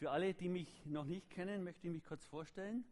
Für 0.00 0.12
alle, 0.12 0.32
die 0.32 0.48
mich 0.48 0.86
noch 0.86 1.04
nicht 1.04 1.28
kennen, 1.28 1.62
möchte 1.62 1.86
ich 1.86 1.92
mich 1.92 2.02
kurz 2.02 2.24
vorstellen. 2.24 2.86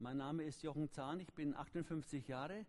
Mein 0.00 0.16
Name 0.16 0.42
ist 0.42 0.60
Jochen 0.60 0.90
Zahn, 0.90 1.20
ich 1.20 1.32
bin 1.32 1.54
58 1.54 2.26
Jahre, 2.26 2.66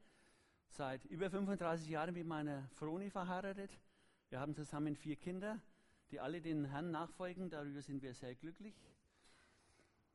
seit 0.67 1.03
über 1.05 1.31
35 1.31 1.89
Jahren 1.89 2.13
mit 2.13 2.27
meiner 2.27 2.67
Froni 2.75 3.09
verheiratet. 3.09 3.71
Wir 4.29 4.39
haben 4.39 4.53
zusammen 4.53 4.95
vier 4.95 5.15
Kinder, 5.15 5.59
die 6.11 6.19
alle 6.19 6.39
den 6.39 6.65
Herrn 6.65 6.91
nachfolgen, 6.91 7.49
darüber 7.49 7.81
sind 7.81 8.03
wir 8.03 8.13
sehr 8.13 8.35
glücklich. 8.35 8.75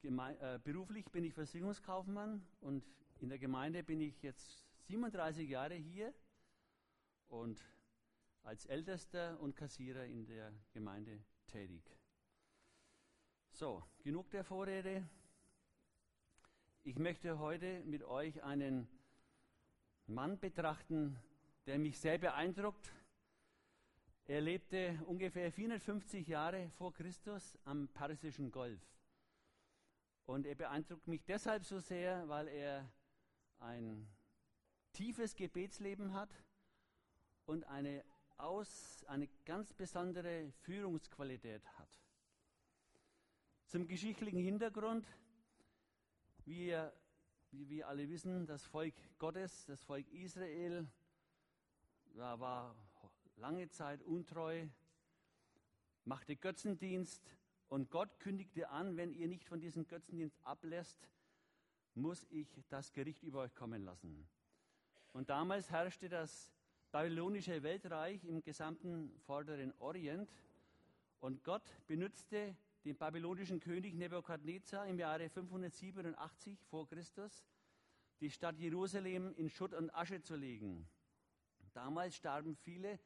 Geme 0.02 0.38
äh, 0.38 0.61
beruflich 0.62 1.11
bin 1.11 1.24
ich 1.24 1.34
Versicherungskaufmann 1.34 2.46
und 2.61 2.84
in 3.18 3.29
der 3.29 3.40
Gemeinde 3.40 3.82
bin 3.82 4.00
ich 4.00 4.22
jetzt 4.22 4.68
37 4.86 5.48
Jahre 5.48 5.74
hier 5.74 6.14
und 7.27 7.61
als 8.45 8.66
Ältester 8.66 9.40
und 9.40 9.56
Kassierer 9.56 10.04
in 10.04 10.27
der 10.27 10.52
Gemeinde 10.72 11.24
tätig. 11.48 11.82
So, 13.54 13.84
genug 14.02 14.30
der 14.30 14.44
Vorrede. 14.44 15.06
Ich 16.84 16.98
möchte 16.98 17.38
heute 17.38 17.84
mit 17.84 18.02
euch 18.02 18.43
einen 18.43 18.88
Mann 20.06 20.40
betrachten, 20.40 21.18
der 21.66 21.79
mich 21.79 22.00
sehr 22.00 22.16
beeindruckt. 22.16 22.90
Er 24.24 24.40
lebte 24.40 24.98
ungefähr 25.07 25.52
450 25.52 26.26
Jahre 26.26 26.70
vor 26.70 26.94
Christus 26.94 27.58
am 27.64 27.88
Persischen 27.88 28.50
Golf. 28.50 28.80
Und 30.24 30.46
er 30.46 30.54
beeindruckt 30.54 31.07
mich 31.07 31.22
deshalb 31.24 31.66
so 31.66 31.79
sehr, 31.79 32.27
weil 32.30 32.48
er 32.48 32.91
ein 33.58 34.08
tiefes 34.94 35.36
Gebetsleben 35.36 36.14
hat 36.14 36.34
und 37.44 37.64
eine, 37.64 38.02
aus, 38.38 39.05
eine 39.08 39.28
ganz 39.44 39.74
besondere 39.74 40.50
Führungsqualität 40.62 41.62
hat. 41.78 42.02
Zum 43.72 43.89
geschichtlichen 43.89 44.41
Hintergrund. 44.41 45.06
Wie, 46.44 46.66
ihr, 46.66 46.92
wie 47.52 47.70
wir 47.70 47.88
alle 47.88 48.06
wissen, 48.10 48.44
das 48.44 48.66
Volk 48.66 48.92
Gottes, 49.19 49.64
das 49.64 49.83
Volk 49.83 50.06
Israel, 50.12 50.86
war 52.12 52.77
lange 53.36 53.70
Zeit 53.70 54.02
untreu, 54.02 54.66
machte 56.05 56.36
Götzendienst 56.36 57.22
und 57.69 57.91
Gott 57.91 58.20
kündigte 58.20 58.69
an, 58.69 58.98
wenn 58.98 59.14
ihr 59.14 59.27
nicht 59.27 59.48
von 59.48 59.58
diesem 59.58 59.86
Götzendienst 59.86 60.39
ablässt, 60.44 61.08
muss 61.94 62.27
ich 62.28 62.62
das 62.68 62.92
Gericht 62.92 63.22
über 63.22 63.41
euch 63.41 63.55
kommen 63.55 63.86
lassen. 63.86 64.28
Und 65.14 65.30
damals 65.30 65.70
herrschte 65.70 66.11
das 66.11 66.52
babylonische 66.91 67.62
Weltreich 67.62 68.22
im 68.27 68.42
gesamten 68.42 69.18
vorderen 69.20 69.72
Orient 69.78 70.30
und 71.20 71.42
Gott 71.42 71.64
benutzte 71.86 72.55
den 72.84 72.97
babylonischen 72.97 73.61
König 73.61 73.94
Nebukadnezar 73.94 74.86
im 74.86 74.98
Jahre 74.98 75.28
587 75.28 76.58
vor 76.64 76.89
Christus, 76.89 77.44
die 78.20 78.30
Stadt 78.30 78.58
Jerusalem 78.58 79.34
in 79.36 79.48
Schutt 79.48 79.74
und 79.74 79.94
Asche 79.94 80.22
zu 80.22 80.36
legen. 80.36 80.89
Damals 81.72 82.16
starben 82.16 82.56
viele 82.56 82.98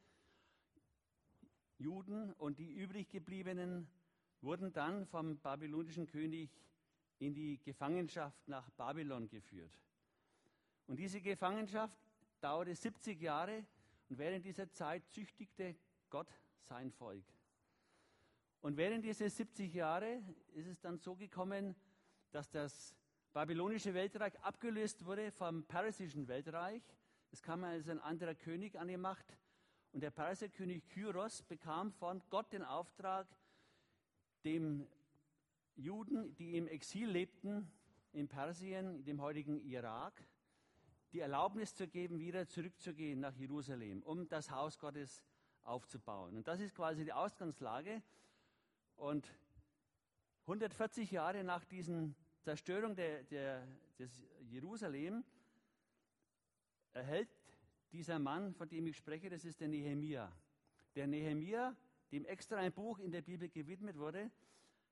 Juden 1.77 2.33
und 2.33 2.59
die 2.59 2.73
übrig 2.73 3.09
gebliebenen 3.09 3.87
wurden 4.41 4.73
dann 4.73 5.05
vom 5.05 5.37
babylonischen 5.39 6.07
König 6.07 6.49
in 7.19 7.33
die 7.33 7.59
Gefangenschaft 7.59 8.47
nach 8.47 8.69
Babylon 8.71 9.29
geführt. 9.29 9.71
Und 10.87 10.97
diese 10.97 11.21
Gefangenschaft 11.21 11.97
dauerte 12.41 12.75
70 12.75 13.21
Jahre 13.21 13.65
und 14.09 14.17
während 14.17 14.45
dieser 14.45 14.71
Zeit 14.71 15.07
züchtigte 15.09 15.75
Gott 16.09 16.29
sein 16.61 16.91
Volk. 16.91 17.25
Und 18.61 18.77
während 18.77 19.05
dieser 19.05 19.29
70 19.29 19.73
Jahre 19.73 20.21
ist 20.53 20.67
es 20.67 20.79
dann 20.79 20.97
so 20.97 21.15
gekommen, 21.15 21.75
dass 22.31 22.49
das 22.49 22.95
babylonische 23.33 23.93
Weltreich 23.93 24.39
abgelöst 24.41 25.05
wurde 25.05 25.31
vom 25.31 25.63
persischen 25.65 26.27
Weltreich. 26.27 26.81
Es 27.31 27.41
kam 27.41 27.63
also 27.63 27.91
ein 27.91 27.99
anderer 27.99 28.35
König 28.35 28.79
an 28.79 28.87
die 28.87 28.97
Macht. 28.97 29.37
Und 29.91 30.01
der 30.01 30.11
Perserkönig 30.11 30.87
Kyros 30.89 31.43
bekam 31.43 31.91
von 31.91 32.21
Gott 32.29 32.51
den 32.51 32.63
Auftrag, 32.63 33.27
dem 34.43 34.87
Juden, 35.75 36.35
die 36.35 36.57
im 36.57 36.67
Exil 36.67 37.09
lebten, 37.09 37.71
in 38.11 38.27
Persien, 38.27 39.03
dem 39.03 39.21
heutigen 39.21 39.59
Irak, 39.59 40.23
die 41.13 41.19
Erlaubnis 41.19 41.75
zu 41.75 41.87
geben, 41.87 42.19
wieder 42.19 42.47
zurückzugehen 42.47 43.19
nach 43.19 43.35
Jerusalem, 43.35 44.01
um 44.03 44.27
das 44.27 44.49
Haus 44.51 44.79
Gottes 44.79 45.23
aufzubauen. 45.63 46.37
Und 46.37 46.47
das 46.47 46.59
ist 46.59 46.73
quasi 46.75 47.03
die 47.05 47.13
Ausgangslage. 47.13 48.01
Und 48.97 49.31
140 50.41 51.11
Jahre 51.11 51.43
nach 51.43 51.63
dieser 51.65 52.09
Zerstörung 52.41 52.95
der, 52.95 53.23
der, 53.23 53.67
des 53.99 54.21
Jerusalem 54.41 55.23
erhält 56.93 57.29
dieser 57.91 58.19
Mann, 58.19 58.53
von 58.53 58.67
dem 58.67 58.87
ich 58.87 58.97
spreche, 58.97 59.29
das 59.29 59.45
ist 59.45 59.61
der 59.61 59.67
Nehemia. 59.67 60.31
Der 60.95 61.07
Nehemia, 61.07 61.75
dem 62.11 62.25
extra 62.25 62.57
ein 62.57 62.73
Buch 62.73 62.99
in 62.99 63.11
der 63.11 63.21
Bibel 63.21 63.49
gewidmet 63.49 63.97
wurde, 63.97 64.31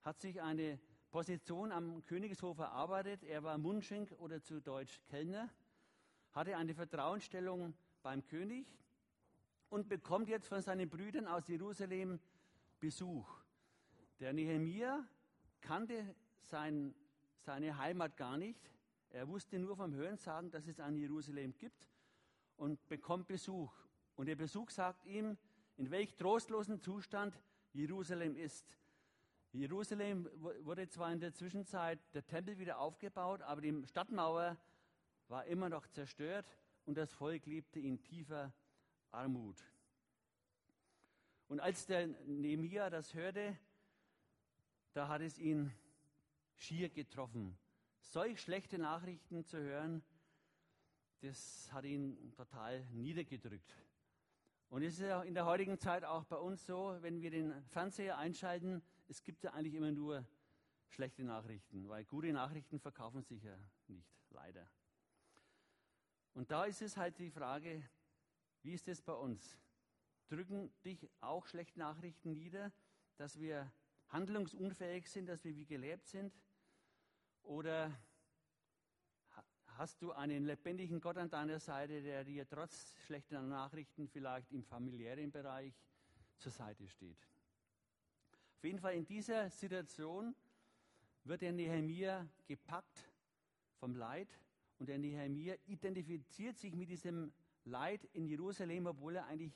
hat 0.02 0.20
sich 0.22 0.42
eine 0.42 0.80
Position 1.10 1.72
am 1.72 2.06
Königshof 2.06 2.60
erarbeitet. 2.60 3.24
Er 3.24 3.44
war 3.44 3.58
Mundschenk 3.58 4.12
oder 4.20 4.42
zu 4.42 4.62
Deutsch 4.62 5.02
Kellner, 5.06 5.50
hatte 6.32 6.58
eine 6.58 6.76
Vertrauensstellung 6.76 7.74
beim 8.04 8.24
König 8.28 8.68
und 9.70 9.90
bekommt 9.90 10.30
jetzt 10.30 10.48
von 10.48 10.62
seinen 10.62 10.90
Brüdern 10.90 11.28
aus 11.28 11.48
Jerusalem 11.48 12.20
Besuch. 12.80 13.45
Der 14.20 14.32
Nehemia 14.32 15.06
kannte 15.62 16.16
sein, 16.44 16.96
seine 17.40 17.78
Heimat 17.78 18.16
gar 18.16 18.38
nicht. 18.38 18.72
Er 19.10 19.28
wusste 19.28 19.60
nur 19.60 19.76
vom 19.76 19.94
Hörensagen, 19.94 20.52
dass 20.52 20.68
es 20.68 20.80
ein 20.80 20.96
Jerusalem 20.96 21.54
gibt 21.58 21.90
und 22.56 22.88
bekommt 22.88 23.28
Besuch. 23.28 23.74
Und 24.16 24.28
der 24.28 24.36
Besuch 24.36 24.70
sagt 24.70 25.06
ihm, 25.06 25.38
in 25.78 25.92
welch 25.92 26.16
trostlosen 26.16 26.82
Zustand 26.82 27.38
Jerusalem 27.74 28.38
ist. 28.38 28.78
Jerusalem 29.52 30.30
wurde 30.62 30.88
zwar 30.88 31.12
in 31.12 31.20
der 31.20 31.34
Zwischenzeit 31.34 32.00
der 32.14 32.26
Tempel 32.26 32.58
wieder 32.58 32.80
aufgebaut, 32.80 33.42
aber 33.42 33.62
die 33.62 33.86
Stadtmauer 33.86 34.58
war 35.28 35.46
immer 35.46 35.70
noch 35.70 35.88
zerstört 35.88 36.46
und 36.86 36.98
das 36.98 37.12
Volk 37.12 37.46
lebte 37.46 37.80
in 37.80 38.02
tiefer 38.02 38.54
Armut. 39.12 39.58
Und 41.48 41.60
als 41.60 41.86
der 41.86 42.08
Nehemiah 42.26 42.90
das 42.90 43.14
hörte, 43.14 43.58
da 44.96 45.10
hat 45.10 45.22
es 45.22 45.38
ihn 45.38 45.74
schier 46.56 46.90
getroffen. 46.90 47.58
Solch 48.00 48.40
schlechte 48.40 48.78
Nachrichten 48.78 49.44
zu 49.44 49.60
hören, 49.60 50.02
das 51.20 51.70
hat 51.74 51.84
ihn 51.84 52.34
total 52.34 52.86
niedergedrückt. 52.92 53.76
Und 54.70 54.84
es 54.84 54.94
ist 54.94 55.02
ja 55.02 55.22
in 55.24 55.34
der 55.34 55.46
heutigen 55.46 55.78
Zeit 55.78 56.06
auch 56.06 56.24
bei 56.24 56.38
uns 56.38 56.66
so, 56.66 56.96
wenn 57.02 57.22
wir 57.22 57.30
den 57.30 57.62
Fernseher 57.66 58.18
einschalten, 58.18 58.82
es 59.10 59.22
gibt 59.22 59.44
ja 59.44 59.52
eigentlich 59.52 59.74
immer 59.74 59.92
nur 59.92 60.26
schlechte 60.88 61.26
Nachrichten, 61.26 61.90
weil 61.90 62.06
gute 62.06 62.32
Nachrichten 62.32 62.80
verkaufen 62.80 63.22
sich 63.22 63.44
ja 63.44 63.58
nicht, 63.88 64.08
leider. 64.30 64.66
Und 66.34 66.52
da 66.52 66.64
ist 66.64 66.82
es 66.82 66.96
halt 66.96 67.20
die 67.20 67.32
Frage, 67.32 67.84
wie 68.64 68.74
ist 68.74 68.88
es 68.88 69.02
bei 69.02 69.14
uns? 69.14 69.60
Drücken 70.30 70.74
dich 70.84 71.10
auch 71.20 71.46
schlechte 71.48 71.80
Nachrichten 71.80 72.32
nieder, 72.32 72.72
dass 73.18 73.38
wir 73.40 73.70
handlungsunfähig 74.10 75.10
sind, 75.10 75.28
dass 75.28 75.44
wir 75.44 75.56
wie 75.56 75.66
gelebt 75.66 76.08
sind? 76.08 76.34
Oder 77.44 77.92
hast 79.78 80.02
du 80.02 80.12
einen 80.12 80.46
lebendigen 80.46 81.00
Gott 81.00 81.18
an 81.18 81.30
deiner 81.30 81.60
Seite, 81.60 82.02
der 82.02 82.24
dir 82.24 82.48
trotz 82.48 82.96
schlechter 83.06 83.42
Nachrichten 83.42 84.08
vielleicht 84.08 84.52
im 84.52 84.64
familiären 84.64 85.32
Bereich 85.32 85.74
zur 86.38 86.52
Seite 86.52 86.88
steht? 86.88 87.18
Auf 88.58 88.64
jeden 88.64 88.80
Fall 88.80 88.96
in 88.96 89.06
dieser 89.06 89.50
Situation 89.50 90.36
wird 91.24 91.42
der 91.42 91.52
Nehemiah 91.52 92.28
gepackt 92.48 93.12
vom 93.80 93.96
Leid 93.96 94.30
und 94.80 94.88
der 94.88 94.98
Nehemiah 94.98 95.56
identifiziert 95.66 96.58
sich 96.58 96.74
mit 96.76 96.90
diesem 96.90 97.34
Leid 97.66 98.04
in 98.14 98.26
Jerusalem, 98.26 98.88
obwohl 98.88 99.18
er 99.18 99.26
eigentlich 99.26 99.54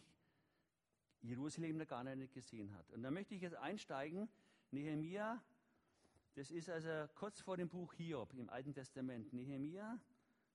Jerusalem 1.21 1.77
noch 1.77 1.87
gar 1.87 2.03
nicht 2.03 2.33
gesehen 2.33 2.73
hat. 2.75 2.89
Und 2.91 3.03
da 3.03 3.11
möchte 3.11 3.35
ich 3.35 3.41
jetzt 3.41 3.55
einsteigen, 3.55 4.29
Nehemia, 4.71 5.41
das 6.35 6.51
ist 6.51 6.69
also 6.69 7.11
kurz 7.15 7.41
vor 7.41 7.57
dem 7.57 7.69
Buch 7.69 7.91
Hiob 7.95 8.33
im 8.33 8.49
Alten 8.49 8.73
Testament. 8.73 9.33
Nehemia, 9.33 9.99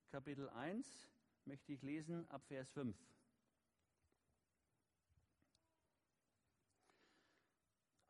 Kapitel 0.09 0.49
1, 0.51 1.11
möchte 1.45 1.73
ich 1.73 1.83
lesen 1.83 2.29
ab 2.31 2.45
Vers 2.47 2.71
5. 2.71 2.97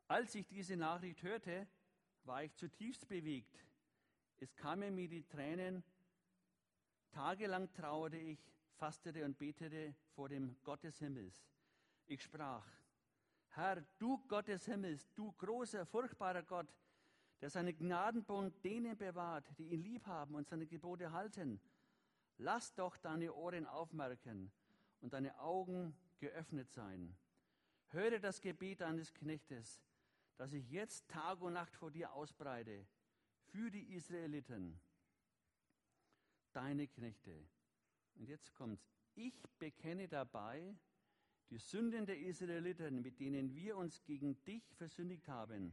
Als 0.09 0.35
ich 0.35 0.47
diese 0.47 0.77
Nachricht 0.77 1.23
hörte, 1.23 1.67
war 2.25 2.45
ich 2.45 2.55
zutiefst 2.55 3.09
bewegt. 3.09 3.65
Es 4.37 4.55
kamen 4.55 4.95
mir 4.95 5.09
die 5.09 5.25
Tränen. 5.25 5.83
Tagelang 7.13 7.73
trauerte 7.73 8.19
ich, 8.19 8.39
fastete 8.77 9.25
und 9.25 9.39
betete 9.39 9.95
vor 10.15 10.29
dem 10.29 10.55
Gott 10.63 10.85
des 10.85 10.99
Himmels. 10.99 11.49
Ich 12.07 12.23
sprach, 12.23 12.67
Herr, 13.55 13.81
du 13.99 14.19
Gott 14.27 14.49
des 14.49 14.65
Himmels, 14.67 15.09
du 15.15 15.33
großer, 15.33 15.87
furchtbarer 15.87 16.43
Gott, 16.43 16.75
der 17.41 17.51
seinen 17.51 17.77
Gnadenbund 17.77 18.65
denen 18.65 18.97
bewahrt, 18.97 19.47
die 19.59 19.69
ihn 19.69 19.83
lieb 19.83 20.07
haben 20.07 20.35
und 20.35 20.49
seine 20.49 20.67
Gebote 20.67 21.13
halten. 21.13 21.61
Lass 22.39 22.75
doch 22.75 22.97
deine 22.97 23.33
Ohren 23.33 23.67
aufmerken 23.67 24.51
und 25.01 25.13
deine 25.13 25.39
Augen 25.39 25.97
geöffnet 26.19 26.73
sein. 26.73 27.17
Höre 27.91 28.19
das 28.19 28.41
Gebet 28.41 28.81
deines 28.81 29.15
Knechtes, 29.15 29.81
das 30.37 30.53
ich 30.53 30.69
jetzt 30.71 31.07
Tag 31.09 31.41
und 31.41 31.53
Nacht 31.53 31.77
vor 31.77 31.93
dir 31.93 32.13
ausbreite, 32.13 32.85
für 33.53 33.71
die 33.71 33.95
Israeliten, 33.95 34.81
deine 36.53 36.89
Knechte. 36.89 37.47
Und 38.17 38.29
jetzt 38.29 38.53
kommt's. 38.55 38.91
Ich 39.15 39.41
bekenne 39.61 40.09
dabei 40.09 40.75
die 41.55 41.61
Sünden 41.61 42.05
der 42.05 42.19
Israeliten, 42.19 43.01
mit 43.01 43.21
denen 43.21 43.55
wir 43.55 43.77
uns 43.77 44.03
gegen 44.03 44.43
dich 44.43 44.65
versündigt 44.75 45.29
haben. 45.29 45.73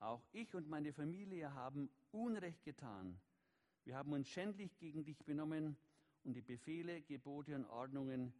Auch 0.00 0.26
ich 0.32 0.52
und 0.56 0.68
meine 0.68 0.92
Familie 0.92 1.54
haben 1.54 1.88
Unrecht 2.10 2.64
getan. 2.64 3.20
Wir 3.84 3.94
haben 3.94 4.12
uns 4.12 4.28
schändlich 4.28 4.76
gegen 4.78 5.04
dich 5.04 5.24
benommen 5.24 5.76
und 6.24 6.34
die 6.34 6.42
Befehle, 6.42 7.02
Gebote 7.02 7.54
und 7.54 7.66
Ordnungen 7.66 8.34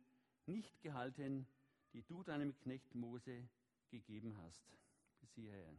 nicht 0.47 0.83
gehalten, 0.83 1.47
die 1.93 2.03
du 2.03 2.25
deinem 2.25 2.57
Knecht 2.57 2.97
Mose 2.97 3.49
gegeben 3.89 4.37
hast. 4.39 4.77
Bis 5.21 5.33
hierher. 5.35 5.73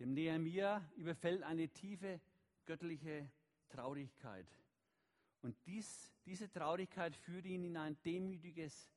Dem 0.00 0.12
Nehemia 0.12 0.84
überfällt 0.96 1.44
eine 1.44 1.68
tiefe 1.68 2.20
göttliche 2.64 3.30
Traurigkeit. 3.68 4.48
Und 5.42 5.56
dies, 5.66 6.12
diese 6.24 6.50
Traurigkeit 6.50 7.16
führt 7.16 7.46
ihn 7.46 7.64
in 7.64 7.76
ein 7.76 8.00
demütiges 8.02 8.90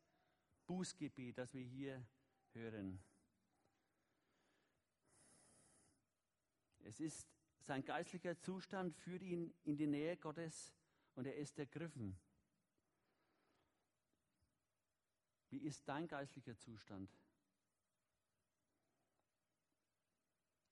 Bußgebet, 0.68 1.38
das 1.38 1.54
wir 1.54 1.64
hier 1.64 2.06
hören. 2.54 3.00
Es 6.80 7.00
ist 7.00 7.28
sein 7.66 7.84
geistlicher 7.84 8.40
Zustand 8.40 8.96
führt 8.96 9.24
ihn 9.24 9.52
in 9.64 9.76
die 9.76 9.88
Nähe 9.88 10.18
Gottes 10.18 10.72
und 11.16 11.26
er 11.26 11.36
ist 11.36 11.58
ergriffen. 11.58 12.16
Wie 15.50 15.58
ist 15.58 15.88
dein 15.88 16.08
geistlicher 16.08 16.56
Zustand? 16.60 17.10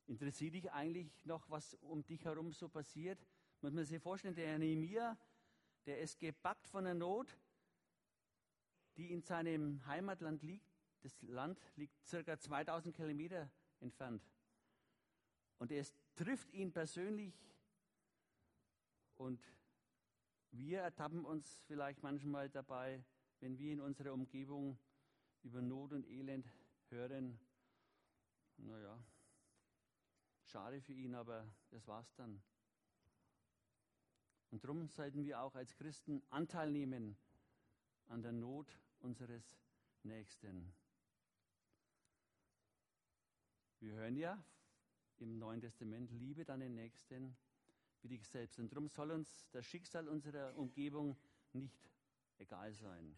Interessiert 0.06 0.54
dich 0.54 0.72
eigentlich 0.72 1.26
noch, 1.26 1.50
was 1.50 1.74
um 1.76 2.06
dich 2.06 2.24
herum 2.26 2.54
so 2.54 2.69
passiert? 2.69 3.26
Muss 3.62 3.74
man 3.74 3.86
sich 3.86 4.02
vorstellen, 4.02 4.36
der 4.36 4.60
Nehemiah, 4.60 5.18
der 5.85 6.00
ist 6.00 6.19
gebackt 6.19 6.68
von 6.68 6.85
der 6.85 6.94
Not, 6.94 7.38
die 8.97 9.12
in 9.12 9.21
seinem 9.21 9.85
Heimatland 9.85 10.44
liegt. 10.44 10.71
Das 11.01 11.21
Land 11.24 11.59
liegt 11.75 12.06
circa 12.06 12.38
2000 12.38 12.95
Kilometer 12.95 13.50
entfernt. 13.80 14.24
Und 15.57 15.71
es 15.71 15.94
trifft 16.15 16.51
ihn 16.53 16.71
persönlich. 16.71 17.33
Und 19.15 19.41
wir 20.51 20.81
ertappen 20.81 21.25
uns 21.25 21.62
vielleicht 21.68 22.03
manchmal 22.03 22.50
dabei, 22.50 23.03
wenn 23.39 23.57
wir 23.57 23.74
in 23.74 23.81
unserer 23.81 24.13
Umgebung 24.13 24.77
über 25.44 25.62
Not 25.62 25.91
und 25.91 26.07
Elend 26.07 26.47
hören. 26.89 27.39
Naja, 28.57 29.03
schade 30.44 30.81
für 30.81 30.94
ihn, 30.94 31.15
aber 31.15 31.45
das 31.69 31.88
war's 31.88 32.13
dann. 32.15 32.41
Und 34.54 34.64
darum 34.64 34.88
sollten 34.88 35.26
wir 35.26 35.42
auch 35.42 35.56
als 35.56 35.76
Christen 35.76 36.22
Anteil 36.30 36.70
nehmen 36.70 37.18
an 38.06 38.22
der 38.22 38.32
Not 38.32 38.68
unseres 39.00 39.58
Nächsten. 40.04 40.72
Wir 43.80 43.94
hören 43.94 44.16
ja 44.16 44.38
im 45.18 45.40
Neuen 45.40 45.60
Testament, 45.60 46.12
liebe 46.12 46.46
deinen 46.46 46.76
Nächsten 46.76 47.36
wie 48.04 48.10
dich 48.10 48.28
selbst. 48.28 48.60
Und 48.60 48.72
darum 48.72 48.88
soll 48.90 49.10
uns 49.10 49.50
das 49.50 49.66
Schicksal 49.66 50.08
unserer 50.08 50.56
Umgebung 50.56 51.18
nicht 51.54 51.90
egal 52.38 52.76
sein. 52.76 53.18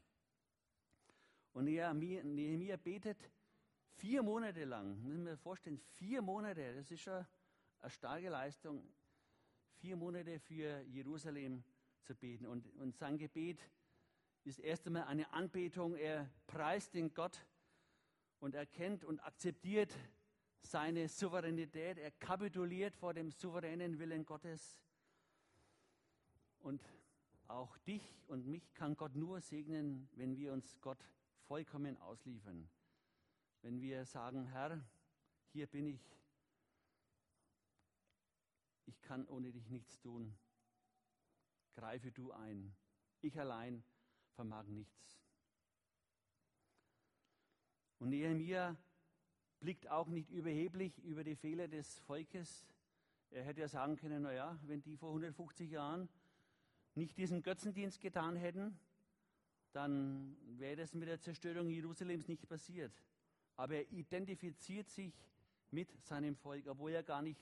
Und 1.51 1.65
Nehemiah 1.65 2.77
betet 2.77 3.29
vier 3.95 4.23
Monate 4.23 4.63
lang, 4.63 5.01
muss 5.01 5.17
mir 5.17 5.35
vorstellen, 5.35 5.79
vier 5.95 6.21
Monate, 6.21 6.75
das 6.75 6.89
ist 6.91 7.01
schon 7.01 7.25
eine 7.81 7.89
starke 7.89 8.29
Leistung, 8.29 8.87
vier 9.79 9.95
Monate 9.95 10.39
für 10.39 10.81
Jerusalem 10.81 11.63
zu 12.01 12.15
beten. 12.15 12.45
Und, 12.45 12.67
und 12.77 12.95
sein 12.95 13.17
Gebet 13.17 13.59
ist 14.43 14.59
erst 14.59 14.87
einmal 14.87 15.03
eine 15.05 15.31
Anbetung. 15.33 15.95
Er 15.95 16.29
preist 16.47 16.93
den 16.93 17.13
Gott 17.13 17.45
und 18.39 18.55
erkennt 18.55 19.03
und 19.03 19.19
akzeptiert 19.19 19.93
seine 20.61 21.07
Souveränität. 21.07 21.97
Er 21.97 22.11
kapituliert 22.11 22.95
vor 22.95 23.13
dem 23.13 23.31
souveränen 23.31 23.99
Willen 23.99 24.25
Gottes. 24.25 24.81
Und 26.59 26.81
auch 27.47 27.77
dich 27.79 28.23
und 28.27 28.47
mich 28.47 28.73
kann 28.73 28.95
Gott 28.95 29.15
nur 29.15 29.41
segnen, 29.41 30.09
wenn 30.13 30.35
wir 30.35 30.51
uns 30.53 30.79
Gott 30.81 31.03
vollkommen 31.47 31.97
ausliefern. 31.97 32.67
Wenn 33.61 33.81
wir 33.81 34.05
sagen, 34.05 34.45
Herr, 34.47 34.83
hier 35.51 35.67
bin 35.67 35.87
ich, 35.87 36.01
ich 38.85 39.01
kann 39.01 39.25
ohne 39.27 39.51
dich 39.51 39.69
nichts 39.69 39.99
tun. 39.99 40.37
Greife 41.75 42.11
du 42.11 42.31
ein. 42.31 42.75
Ich 43.21 43.39
allein 43.39 43.83
vermag 44.33 44.65
nichts. 44.67 45.19
Und 47.99 48.09
Nehemiah 48.09 48.75
blickt 49.59 49.87
auch 49.89 50.07
nicht 50.07 50.29
überheblich 50.29 50.97
über 50.99 51.23
die 51.23 51.35
Fehler 51.35 51.67
des 51.67 51.99
Volkes. 52.01 52.65
Er 53.31 53.43
hätte 53.43 53.61
ja 53.61 53.67
sagen 53.67 53.95
können, 53.95 54.23
naja, 54.23 54.59
wenn 54.63 54.81
die 54.81 54.97
vor 54.97 55.09
150 55.09 55.71
Jahren 55.71 56.07
nicht 56.93 57.17
diesen 57.17 57.41
Götzendienst 57.41 57.99
getan 57.99 58.35
hätten, 58.35 58.79
dann 59.71 60.37
wäre 60.57 60.77
das 60.77 60.93
mit 60.93 61.07
der 61.07 61.19
Zerstörung 61.19 61.69
Jerusalems 61.69 62.27
nicht 62.27 62.47
passiert. 62.47 62.93
Aber 63.57 63.75
er 63.75 63.91
identifiziert 63.91 64.89
sich 64.89 65.13
mit 65.71 65.91
seinem 66.05 66.35
Volk, 66.35 66.67
obwohl 66.67 66.91
er 66.91 67.03
gar 67.03 67.21
nicht 67.21 67.41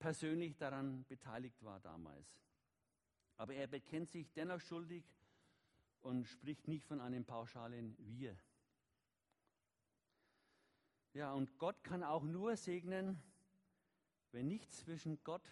persönlich 0.00 0.56
daran 0.56 1.04
beteiligt 1.04 1.62
war 1.62 1.78
damals. 1.78 2.26
Aber 3.36 3.54
er 3.54 3.68
bekennt 3.68 4.08
sich 4.08 4.32
dennoch 4.32 4.60
schuldig 4.60 5.04
und 6.00 6.26
spricht 6.26 6.66
nicht 6.66 6.84
von 6.84 7.00
einem 7.00 7.24
pauschalen 7.24 7.96
Wir. 7.98 8.36
Ja, 11.12 11.32
und 11.32 11.58
Gott 11.58 11.84
kann 11.84 12.02
auch 12.02 12.22
nur 12.22 12.56
segnen, 12.56 13.22
wenn 14.32 14.48
nichts 14.48 14.78
zwischen 14.78 15.22
Gott 15.22 15.48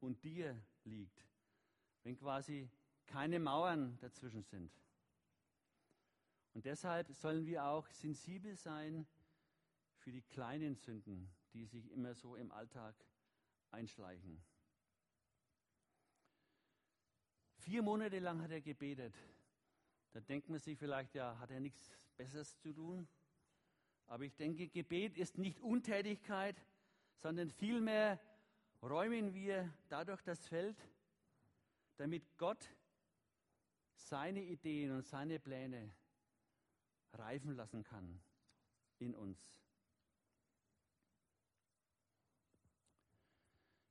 und 0.00 0.22
dir 0.24 0.60
liegt, 0.84 1.26
wenn 2.02 2.16
quasi 2.16 2.68
keine 3.06 3.38
Mauern 3.38 3.98
dazwischen 4.00 4.42
sind. 4.42 4.72
Und 6.54 6.64
deshalb 6.64 7.12
sollen 7.12 7.46
wir 7.46 7.64
auch 7.64 7.88
sensibel 7.90 8.56
sein 8.56 9.06
für 9.96 10.10
die 10.10 10.22
kleinen 10.22 10.74
Sünden, 10.74 11.30
die 11.52 11.64
sich 11.64 11.90
immer 11.90 12.14
so 12.14 12.36
im 12.36 12.50
Alltag 12.50 12.94
einschleichen. 13.72 14.42
Vier 17.58 17.82
Monate 17.82 18.18
lang 18.18 18.42
hat 18.42 18.50
er 18.50 18.60
gebetet. 18.60 19.14
Da 20.12 20.20
denkt 20.20 20.48
man 20.48 20.58
sich 20.58 20.78
vielleicht, 20.78 21.14
ja, 21.14 21.38
hat 21.38 21.50
er 21.50 21.60
nichts 21.60 21.90
Besseres 22.16 22.58
zu 22.58 22.72
tun? 22.72 23.08
Aber 24.06 24.24
ich 24.24 24.34
denke, 24.36 24.68
Gebet 24.68 25.16
ist 25.16 25.38
nicht 25.38 25.60
Untätigkeit, 25.60 26.60
sondern 27.16 27.50
vielmehr 27.50 28.20
räumen 28.82 29.32
wir 29.32 29.72
dadurch 29.88 30.22
das 30.22 30.46
Feld, 30.46 30.76
damit 31.96 32.36
Gott 32.36 32.68
seine 33.94 34.42
Ideen 34.42 34.90
und 34.90 35.06
seine 35.06 35.38
Pläne 35.38 35.94
reifen 37.12 37.54
lassen 37.54 37.84
kann 37.84 38.20
in 38.98 39.14
uns. 39.14 39.61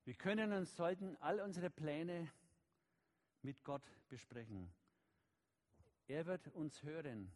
Wir 0.03 0.15
können 0.15 0.51
und 0.53 0.65
sollten 0.65 1.15
all 1.17 1.39
unsere 1.39 1.70
Pläne 1.70 2.31
mit 3.41 3.63
Gott 3.63 3.84
besprechen. 4.10 4.72
Er 6.08 6.25
wird 6.25 6.48
uns 6.50 6.81
hören 6.84 7.31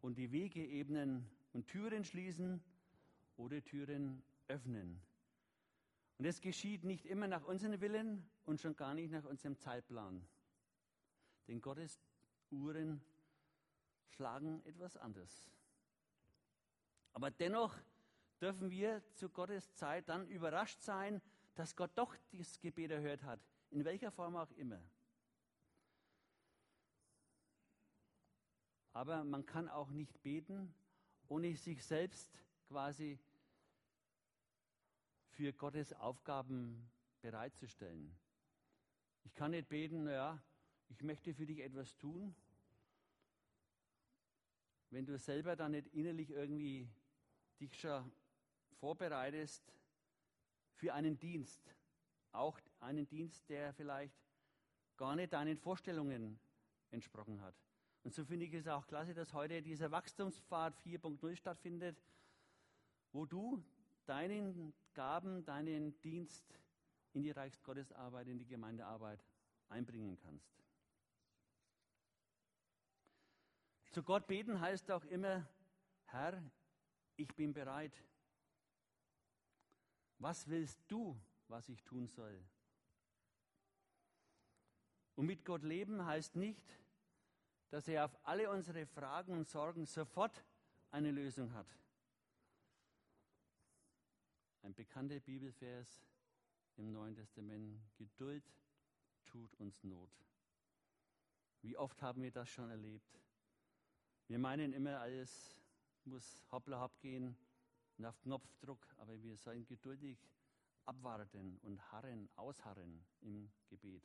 und 0.00 0.18
die 0.18 0.30
Wege 0.32 0.64
ebnen 0.64 1.28
und 1.52 1.66
Türen 1.66 2.04
schließen 2.04 2.62
oder 3.36 3.62
Türen 3.64 4.22
öffnen. 4.48 5.00
Und 6.18 6.24
es 6.26 6.40
geschieht 6.40 6.84
nicht 6.84 7.06
immer 7.06 7.26
nach 7.26 7.44
unserem 7.44 7.80
Willen 7.80 8.28
und 8.44 8.60
schon 8.60 8.76
gar 8.76 8.94
nicht 8.94 9.10
nach 9.10 9.24
unserem 9.24 9.58
Zeitplan. 9.58 10.26
Denn 11.48 11.60
Gottes 11.60 12.00
Uhren 12.50 13.02
schlagen 14.10 14.62
etwas 14.64 14.96
anders. 14.96 15.50
Aber 17.12 17.30
dennoch 17.30 17.76
dürfen 18.40 18.70
wir 18.70 19.02
zu 19.14 19.28
Gottes 19.28 19.72
Zeit 19.74 20.08
dann 20.08 20.28
überrascht 20.28 20.80
sein, 20.82 21.22
dass 21.54 21.74
Gott 21.74 21.90
doch 21.94 22.14
dieses 22.32 22.60
Gebet 22.60 22.90
erhört 22.90 23.22
hat, 23.22 23.40
in 23.70 23.84
welcher 23.84 24.10
Form 24.10 24.36
auch 24.36 24.50
immer. 24.52 24.80
Aber 28.92 29.24
man 29.24 29.44
kann 29.44 29.68
auch 29.68 29.90
nicht 29.90 30.22
beten, 30.22 30.74
ohne 31.28 31.54
sich 31.56 31.84
selbst 31.84 32.38
quasi 32.68 33.18
für 35.28 35.52
Gottes 35.52 35.92
Aufgaben 35.92 36.90
bereitzustellen. 37.20 38.16
Ich 39.24 39.34
kann 39.34 39.50
nicht 39.50 39.68
beten, 39.68 40.04
naja, 40.04 40.42
ich 40.88 41.02
möchte 41.02 41.34
für 41.34 41.46
dich 41.46 41.60
etwas 41.60 41.96
tun, 41.96 42.34
wenn 44.90 45.04
du 45.04 45.18
selber 45.18 45.56
dann 45.56 45.72
nicht 45.72 45.88
innerlich 45.88 46.30
irgendwie 46.30 46.88
dich 47.60 47.78
schon 47.78 48.10
vorbereitest 48.80 49.72
für 50.74 50.92
einen 50.94 51.18
Dienst, 51.18 51.74
auch 52.32 52.58
einen 52.80 53.08
Dienst, 53.08 53.48
der 53.48 53.72
vielleicht 53.72 54.16
gar 54.96 55.16
nicht 55.16 55.32
deinen 55.32 55.56
Vorstellungen 55.56 56.38
entsprochen 56.90 57.40
hat. 57.40 57.54
Und 58.02 58.14
so 58.14 58.24
finde 58.24 58.46
ich 58.46 58.54
es 58.54 58.68
auch 58.68 58.86
klasse, 58.86 59.14
dass 59.14 59.32
heute 59.32 59.62
dieser 59.62 59.90
Wachstumspfad 59.90 60.76
4.0 60.78 61.36
stattfindet, 61.36 62.00
wo 63.12 63.26
du 63.26 63.62
deinen 64.04 64.72
Gaben, 64.94 65.44
deinen 65.44 66.00
Dienst 66.02 66.60
in 67.12 67.22
die 67.22 67.30
Reichsgottesarbeit, 67.30 68.28
in 68.28 68.38
die 68.38 68.46
Gemeindearbeit 68.46 69.24
einbringen 69.68 70.16
kannst. 70.18 70.62
Zu 73.90 74.02
Gott 74.02 74.26
beten 74.26 74.60
heißt 74.60 74.90
auch 74.90 75.04
immer, 75.06 75.48
Herr, 76.04 76.42
ich 77.16 77.34
bin 77.34 77.54
bereit. 77.54 78.04
Was 80.18 80.48
willst 80.48 80.78
du, 80.88 81.18
was 81.48 81.68
ich 81.68 81.82
tun 81.84 82.08
soll? 82.08 82.42
Und 85.14 85.26
mit 85.26 85.44
Gott 85.44 85.62
leben 85.62 86.04
heißt 86.04 86.36
nicht, 86.36 86.78
dass 87.70 87.88
er 87.88 88.04
auf 88.04 88.16
alle 88.22 88.50
unsere 88.50 88.86
Fragen 88.86 89.32
und 89.32 89.48
Sorgen 89.48 89.86
sofort 89.86 90.44
eine 90.90 91.10
Lösung 91.10 91.52
hat. 91.54 91.66
Ein 94.62 94.74
bekannter 94.74 95.20
Bibelvers 95.20 96.06
im 96.76 96.92
Neuen 96.92 97.14
Testament, 97.14 97.80
Geduld 97.96 98.44
tut 99.24 99.54
uns 99.56 99.82
Not. 99.84 100.10
Wie 101.62 101.76
oft 101.76 102.00
haben 102.02 102.22
wir 102.22 102.30
das 102.30 102.48
schon 102.48 102.70
erlebt? 102.70 103.20
Wir 104.28 104.38
meinen 104.38 104.72
immer, 104.72 105.00
alles 105.00 105.56
muss 106.04 106.44
hoppla 106.50 106.80
hopp 106.80 107.00
gehen 107.00 107.36
und 107.98 108.04
auf 108.04 108.20
Knopfdruck, 108.20 108.86
aber 108.98 109.20
wir 109.22 109.36
sollen 109.36 109.66
geduldig 109.66 110.18
abwarten 110.84 111.58
und 111.62 111.92
harren, 111.92 112.28
ausharren 112.36 113.04
im 113.20 113.50
Gebet. 113.68 114.02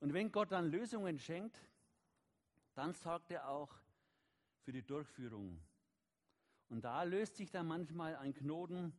Und 0.00 0.12
wenn 0.12 0.32
Gott 0.32 0.50
dann 0.50 0.70
Lösungen 0.70 1.18
schenkt, 1.18 1.64
dann 2.74 2.92
sorgt 2.94 3.30
er 3.30 3.48
auch 3.48 3.72
für 4.62 4.72
die 4.72 4.82
Durchführung. 4.82 5.62
Und 6.68 6.82
da 6.82 7.02
löst 7.02 7.36
sich 7.36 7.50
dann 7.50 7.66
manchmal 7.66 8.16
ein 8.16 8.32
Knoten 8.32 8.92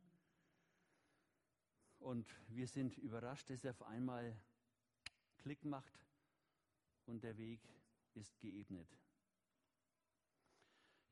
und 1.98 2.26
wir 2.48 2.68
sind 2.68 2.96
überrascht, 2.98 3.50
dass 3.50 3.64
er 3.64 3.72
auf 3.72 3.82
einmal 3.82 4.36
Klick 5.38 5.64
macht 5.64 5.92
und 7.06 7.24
der 7.24 7.36
Weg 7.36 7.60
ist 8.14 8.38
geebnet. 8.38 8.88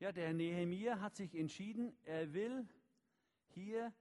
Ja, 0.03 0.11
der 0.11 0.33
Nehemiah 0.33 0.99
hat 0.99 1.15
sich 1.15 1.33
entschieden, 1.33 1.95
er 2.03 2.33
will 2.33 2.67
hier 3.53 3.93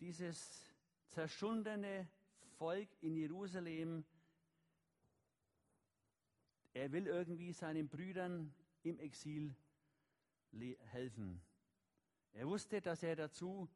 dieses 0.00 0.64
zerschundene 1.08 2.08
Volk 2.56 2.88
in 3.02 3.14
Jerusalem, 3.14 4.06
er 6.72 6.90
will 6.92 7.06
irgendwie 7.06 7.52
seinen 7.52 7.90
Brüdern 7.90 8.54
im 8.84 8.98
Exil 9.00 9.54
helfen. 10.92 11.42
Er 12.32 12.48
wusste, 12.48 12.80
dass 12.80 13.02
er 13.02 13.14
dazu 13.14 13.68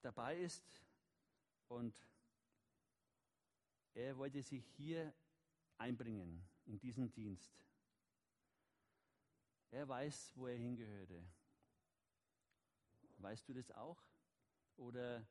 dabei 0.00 0.36
ist 0.36 0.64
und 1.68 1.94
er 3.94 4.18
wollte 4.18 4.42
sich 4.42 4.66
hier 4.76 5.14
einbringen 5.78 6.44
in 6.66 6.80
diesen 6.80 7.12
Dienst. 7.12 7.54
Er 9.72 9.88
weiß, 9.88 10.32
wo 10.36 10.46
er 10.46 10.56
hingehörte. 10.56 11.24
Weißt 13.16 13.48
du 13.48 13.54
das 13.54 13.70
auch? 13.70 13.96
Oder 14.76 15.26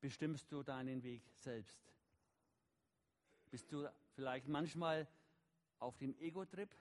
bestimmst 0.00 0.50
du 0.52 0.62
deinen 0.62 1.02
Weg 1.02 1.28
selbst? 1.34 1.92
Bist 3.50 3.72
du 3.72 3.88
vielleicht 4.14 4.46
manchmal 4.46 5.08
auf 5.80 5.96
dem 5.98 6.16
Ego-Trip 6.18 6.72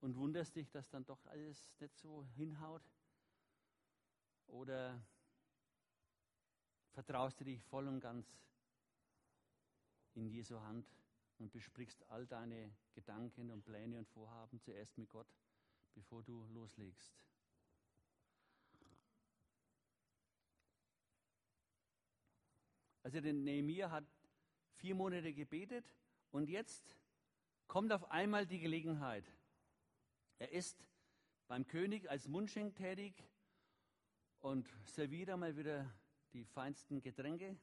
und 0.00 0.16
wunderst 0.16 0.56
dich, 0.56 0.70
dass 0.70 0.88
dann 0.88 1.04
doch 1.04 1.26
alles 1.26 1.74
nicht 1.78 1.94
so 1.98 2.24
hinhaut? 2.34 2.82
Oder 4.46 4.98
vertraust 6.92 7.38
du 7.40 7.44
dich 7.44 7.62
voll 7.62 7.88
und 7.88 8.00
ganz 8.00 8.26
in 10.14 10.26
Jesu 10.28 10.58
Hand 10.60 10.86
und 11.44 11.52
besprichst 11.52 12.02
all 12.10 12.26
deine 12.26 12.74
Gedanken 12.94 13.50
und 13.50 13.66
Pläne 13.66 13.98
und 13.98 14.08
Vorhaben 14.08 14.58
zuerst 14.62 14.96
mit 14.96 15.10
Gott, 15.10 15.28
bevor 15.92 16.22
du 16.22 16.42
loslegst? 16.46 17.14
Also 23.02 23.20
der 23.20 23.34
Nehemiah 23.34 23.90
hat 23.90 24.06
vier 24.70 24.94
Monate 24.94 25.34
gebetet 25.34 25.84
und 26.30 26.48
jetzt 26.48 26.96
kommt 27.66 27.92
auf 27.92 28.10
einmal 28.10 28.46
die 28.46 28.60
Gelegenheit. 28.60 29.30
Er 30.38 30.50
ist 30.50 30.88
beim 31.46 31.66
König 31.66 32.08
als 32.08 32.26
Mundschenk 32.26 32.74
tätig 32.74 33.22
und 34.40 34.66
serviert 34.86 35.28
einmal 35.28 35.54
wieder 35.58 35.94
die 36.32 36.46
feinsten 36.46 37.02
Getränke. 37.02 37.58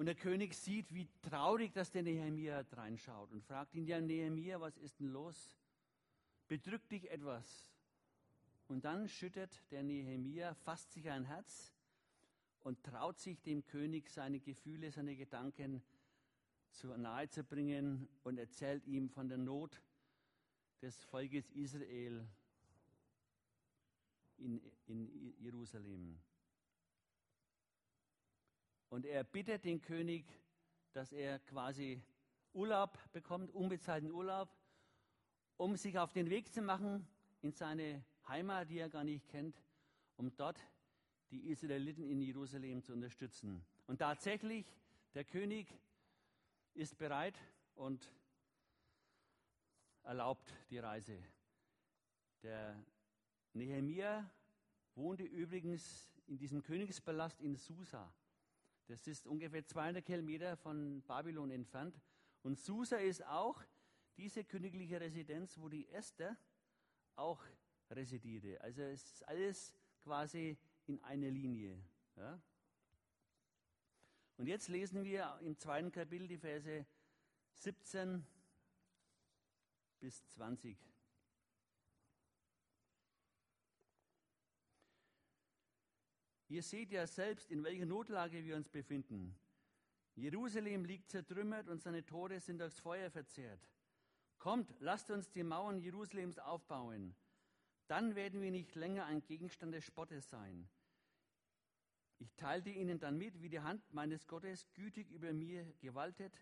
Und 0.00 0.06
der 0.06 0.14
König 0.14 0.54
sieht, 0.54 0.94
wie 0.94 1.06
traurig 1.20 1.74
das 1.74 1.90
der 1.90 2.02
Nehemiah 2.02 2.64
reinschaut 2.72 3.30
und 3.32 3.44
fragt 3.44 3.74
ihn, 3.74 3.84
ja 3.84 4.00
Nehemiah, 4.00 4.58
was 4.58 4.78
ist 4.78 4.98
denn 4.98 5.08
los? 5.08 5.54
Bedrückt 6.48 6.90
dich 6.90 7.10
etwas? 7.10 7.70
Und 8.66 8.86
dann 8.86 9.10
schüttet 9.10 9.62
der 9.70 9.82
Nehemiah, 9.82 10.54
fasst 10.54 10.92
sich 10.92 11.10
ein 11.10 11.24
Herz 11.24 11.74
und 12.60 12.82
traut 12.82 13.18
sich 13.18 13.42
dem 13.42 13.62
König 13.66 14.08
seine 14.08 14.40
Gefühle, 14.40 14.90
seine 14.90 15.14
Gedanken 15.16 15.82
zu 16.70 16.96
nahe 16.96 17.28
zu 17.28 17.44
bringen 17.44 18.08
und 18.22 18.38
erzählt 18.38 18.86
ihm 18.86 19.10
von 19.10 19.28
der 19.28 19.36
Not 19.36 19.82
des 20.80 20.98
Volkes 21.04 21.50
Israel 21.50 22.26
in, 24.38 24.62
in 24.86 25.34
Jerusalem. 25.40 26.18
Und 28.90 29.06
er 29.06 29.24
bittet 29.24 29.64
den 29.64 29.80
König, 29.80 30.24
dass 30.92 31.12
er 31.12 31.38
quasi 31.38 32.02
Urlaub 32.52 32.98
bekommt, 33.12 33.54
unbezahlten 33.54 34.10
Urlaub, 34.10 34.48
um 35.56 35.76
sich 35.76 35.96
auf 35.98 36.12
den 36.12 36.28
Weg 36.28 36.52
zu 36.52 36.60
machen 36.60 37.06
in 37.40 37.52
seine 37.52 38.04
Heimat, 38.26 38.68
die 38.68 38.78
er 38.78 38.88
gar 38.88 39.04
nicht 39.04 39.28
kennt, 39.28 39.56
um 40.16 40.34
dort 40.36 40.58
die 41.30 41.50
Israeliten 41.50 42.04
in 42.04 42.20
Jerusalem 42.20 42.82
zu 42.82 42.92
unterstützen. 42.92 43.64
Und 43.86 43.98
tatsächlich, 43.98 44.66
der 45.14 45.24
König 45.24 45.72
ist 46.74 46.98
bereit 46.98 47.38
und 47.76 48.10
erlaubt 50.02 50.52
die 50.70 50.78
Reise. 50.78 51.16
Der 52.42 52.74
Nehemia 53.52 54.28
wohnte 54.96 55.22
übrigens 55.22 56.10
in 56.26 56.38
diesem 56.38 56.62
Königspalast 56.62 57.40
in 57.40 57.54
Susa. 57.54 58.12
Das 58.86 59.06
ist 59.06 59.26
ungefähr 59.26 59.64
200 59.64 60.04
Kilometer 60.04 60.56
von 60.56 61.02
Babylon 61.02 61.50
entfernt. 61.50 62.00
Und 62.42 62.58
Susa 62.58 62.96
ist 62.96 63.24
auch 63.26 63.62
diese 64.16 64.44
königliche 64.44 65.00
Residenz, 65.00 65.58
wo 65.58 65.68
die 65.68 65.88
Esther 65.88 66.36
auch 67.16 67.42
residierte. 67.90 68.60
Also 68.60 68.82
es 68.82 69.04
ist 69.04 69.28
alles 69.28 69.74
quasi 70.02 70.58
in 70.86 71.02
einer 71.02 71.30
Linie. 71.30 71.82
Ja? 72.16 72.40
Und 74.36 74.46
jetzt 74.46 74.68
lesen 74.68 75.04
wir 75.04 75.38
im 75.42 75.58
zweiten 75.58 75.92
Kapitel 75.92 76.26
die 76.26 76.38
Verse 76.38 76.86
17 77.54 78.24
bis 79.98 80.26
20. 80.28 80.78
Ihr 86.50 86.64
seht 86.64 86.90
ja 86.90 87.06
selbst, 87.06 87.52
in 87.52 87.62
welcher 87.62 87.86
Notlage 87.86 88.44
wir 88.44 88.56
uns 88.56 88.68
befinden. 88.68 89.36
Jerusalem 90.16 90.84
liegt 90.84 91.08
zertrümmert 91.08 91.68
und 91.68 91.80
seine 91.80 92.04
Tore 92.04 92.40
sind 92.40 92.58
durchs 92.58 92.80
Feuer 92.80 93.08
verzehrt. 93.08 93.70
Kommt, 94.36 94.74
lasst 94.80 95.12
uns 95.12 95.30
die 95.30 95.44
Mauern 95.44 95.78
Jerusalems 95.78 96.40
aufbauen. 96.40 97.14
Dann 97.86 98.16
werden 98.16 98.42
wir 98.42 98.50
nicht 98.50 98.74
länger 98.74 99.04
ein 99.06 99.22
Gegenstand 99.22 99.74
des 99.74 99.84
Spottes 99.84 100.28
sein. 100.28 100.68
Ich 102.18 102.34
teilte 102.34 102.70
ihnen 102.70 102.98
dann 102.98 103.16
mit, 103.16 103.40
wie 103.40 103.48
die 103.48 103.60
Hand 103.60 103.82
meines 103.92 104.26
Gottes 104.26 104.66
gütig 104.74 105.08
über 105.12 105.32
mir 105.32 105.72
gewaltet 105.78 106.36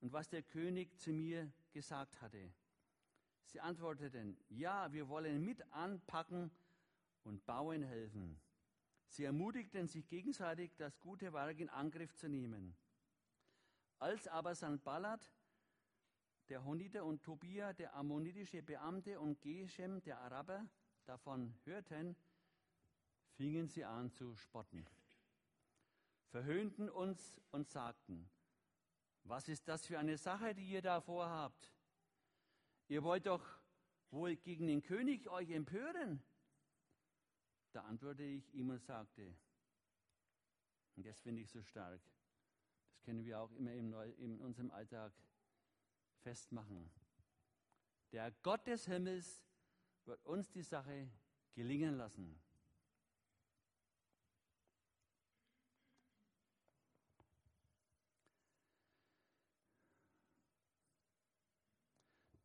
und 0.00 0.12
was 0.12 0.28
der 0.28 0.42
König 0.42 0.98
zu 0.98 1.10
mir 1.10 1.50
gesagt 1.72 2.20
hatte. 2.20 2.52
Sie 3.44 3.60
antworteten, 3.60 4.36
ja, 4.50 4.92
wir 4.92 5.08
wollen 5.08 5.42
mit 5.42 5.62
anpacken 5.72 6.50
und 7.24 7.46
bauen 7.46 7.82
helfen. 7.82 8.38
Sie 9.12 9.24
ermutigten 9.24 9.88
sich 9.88 10.08
gegenseitig, 10.08 10.74
das 10.76 10.98
gute 10.98 11.34
Werk 11.34 11.60
in 11.60 11.68
Angriff 11.68 12.14
zu 12.14 12.30
nehmen. 12.30 12.74
Als 13.98 14.26
aber 14.26 14.54
Sanballat, 14.54 15.20
der 16.48 16.64
Honiter 16.64 17.04
und 17.04 17.22
Tobia, 17.22 17.74
der 17.74 17.94
ammonitische 17.94 18.62
Beamte 18.62 19.20
und 19.20 19.38
Geshem, 19.42 20.02
der 20.02 20.18
Araber, 20.20 20.66
davon 21.04 21.54
hörten, 21.64 22.16
fingen 23.34 23.68
sie 23.68 23.84
an 23.84 24.10
zu 24.10 24.34
spotten, 24.34 24.86
verhöhnten 26.30 26.88
uns 26.88 27.38
und 27.50 27.68
sagten, 27.68 28.30
was 29.24 29.46
ist 29.50 29.68
das 29.68 29.84
für 29.84 29.98
eine 29.98 30.16
Sache, 30.16 30.54
die 30.54 30.70
ihr 30.70 30.80
da 30.80 31.02
vorhabt? 31.02 31.70
Ihr 32.88 33.02
wollt 33.02 33.26
doch 33.26 33.46
wohl 34.10 34.36
gegen 34.36 34.68
den 34.68 34.82
König 34.82 35.28
euch 35.28 35.50
empören? 35.50 36.22
Da 37.72 37.80
antwortete 37.82 38.24
ich 38.24 38.54
ihm 38.54 38.68
und 38.68 38.82
sagte, 38.82 39.34
und 40.94 41.06
das 41.06 41.18
finde 41.20 41.40
ich 41.40 41.50
so 41.50 41.62
stark, 41.62 42.00
das 42.90 43.02
können 43.02 43.24
wir 43.24 43.40
auch 43.40 43.50
immer 43.52 43.72
in 43.72 44.40
unserem 44.40 44.70
Alltag 44.70 45.12
festmachen. 46.20 46.90
Der 48.12 48.30
Gott 48.42 48.66
des 48.66 48.84
Himmels 48.84 49.42
wird 50.04 50.22
uns 50.26 50.50
die 50.50 50.62
Sache 50.62 51.10
gelingen 51.54 51.96
lassen. 51.96 52.38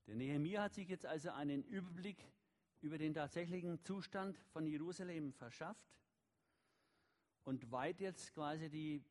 Der 0.08 0.16
Nehemiah 0.16 0.64
hat 0.64 0.74
sich 0.74 0.88
jetzt 0.88 1.06
also 1.06 1.32
einen 1.32 1.66
Überblick 1.66 2.24
über 2.82 2.98
den 2.98 3.14
tatsächlichen 3.14 3.84
Zustand 3.84 4.38
von 4.52 4.66
Jerusalem 4.68 5.34
verschafft 5.34 5.88
und 7.44 7.72
weiht 7.72 8.00
jetzt 8.00 8.34
quasi 8.34 8.70
die 8.70 9.04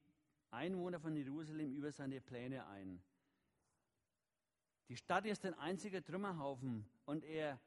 Einwohner 0.51 1.01
von 1.01 1.17
Jerusalem 1.17 1.73
über 1.73 1.91
seine 1.91 2.21
Pläne 2.21 2.67
ein. 2.67 3.03
Die 4.89 4.97
Stadt 4.97 5.27
ist 5.27 5.45
ein 5.45 5.55
einziger 5.55 6.03
Trümmerhaufen 6.03 6.89
und 7.07 7.25
er 7.25 7.59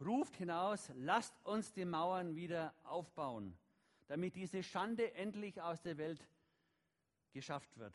ruft 0.00 0.36
hinaus, 0.36 0.90
lasst 0.96 1.34
uns 1.44 1.72
die 1.72 1.84
Mauern 1.84 2.34
wieder 2.34 2.74
aufbauen, 2.84 3.56
damit 4.08 4.34
diese 4.34 4.62
Schande 4.62 5.14
endlich 5.14 5.60
aus 5.62 5.80
der 5.80 5.96
Welt 5.96 6.26
geschafft 7.32 7.76
wird. 7.76 7.94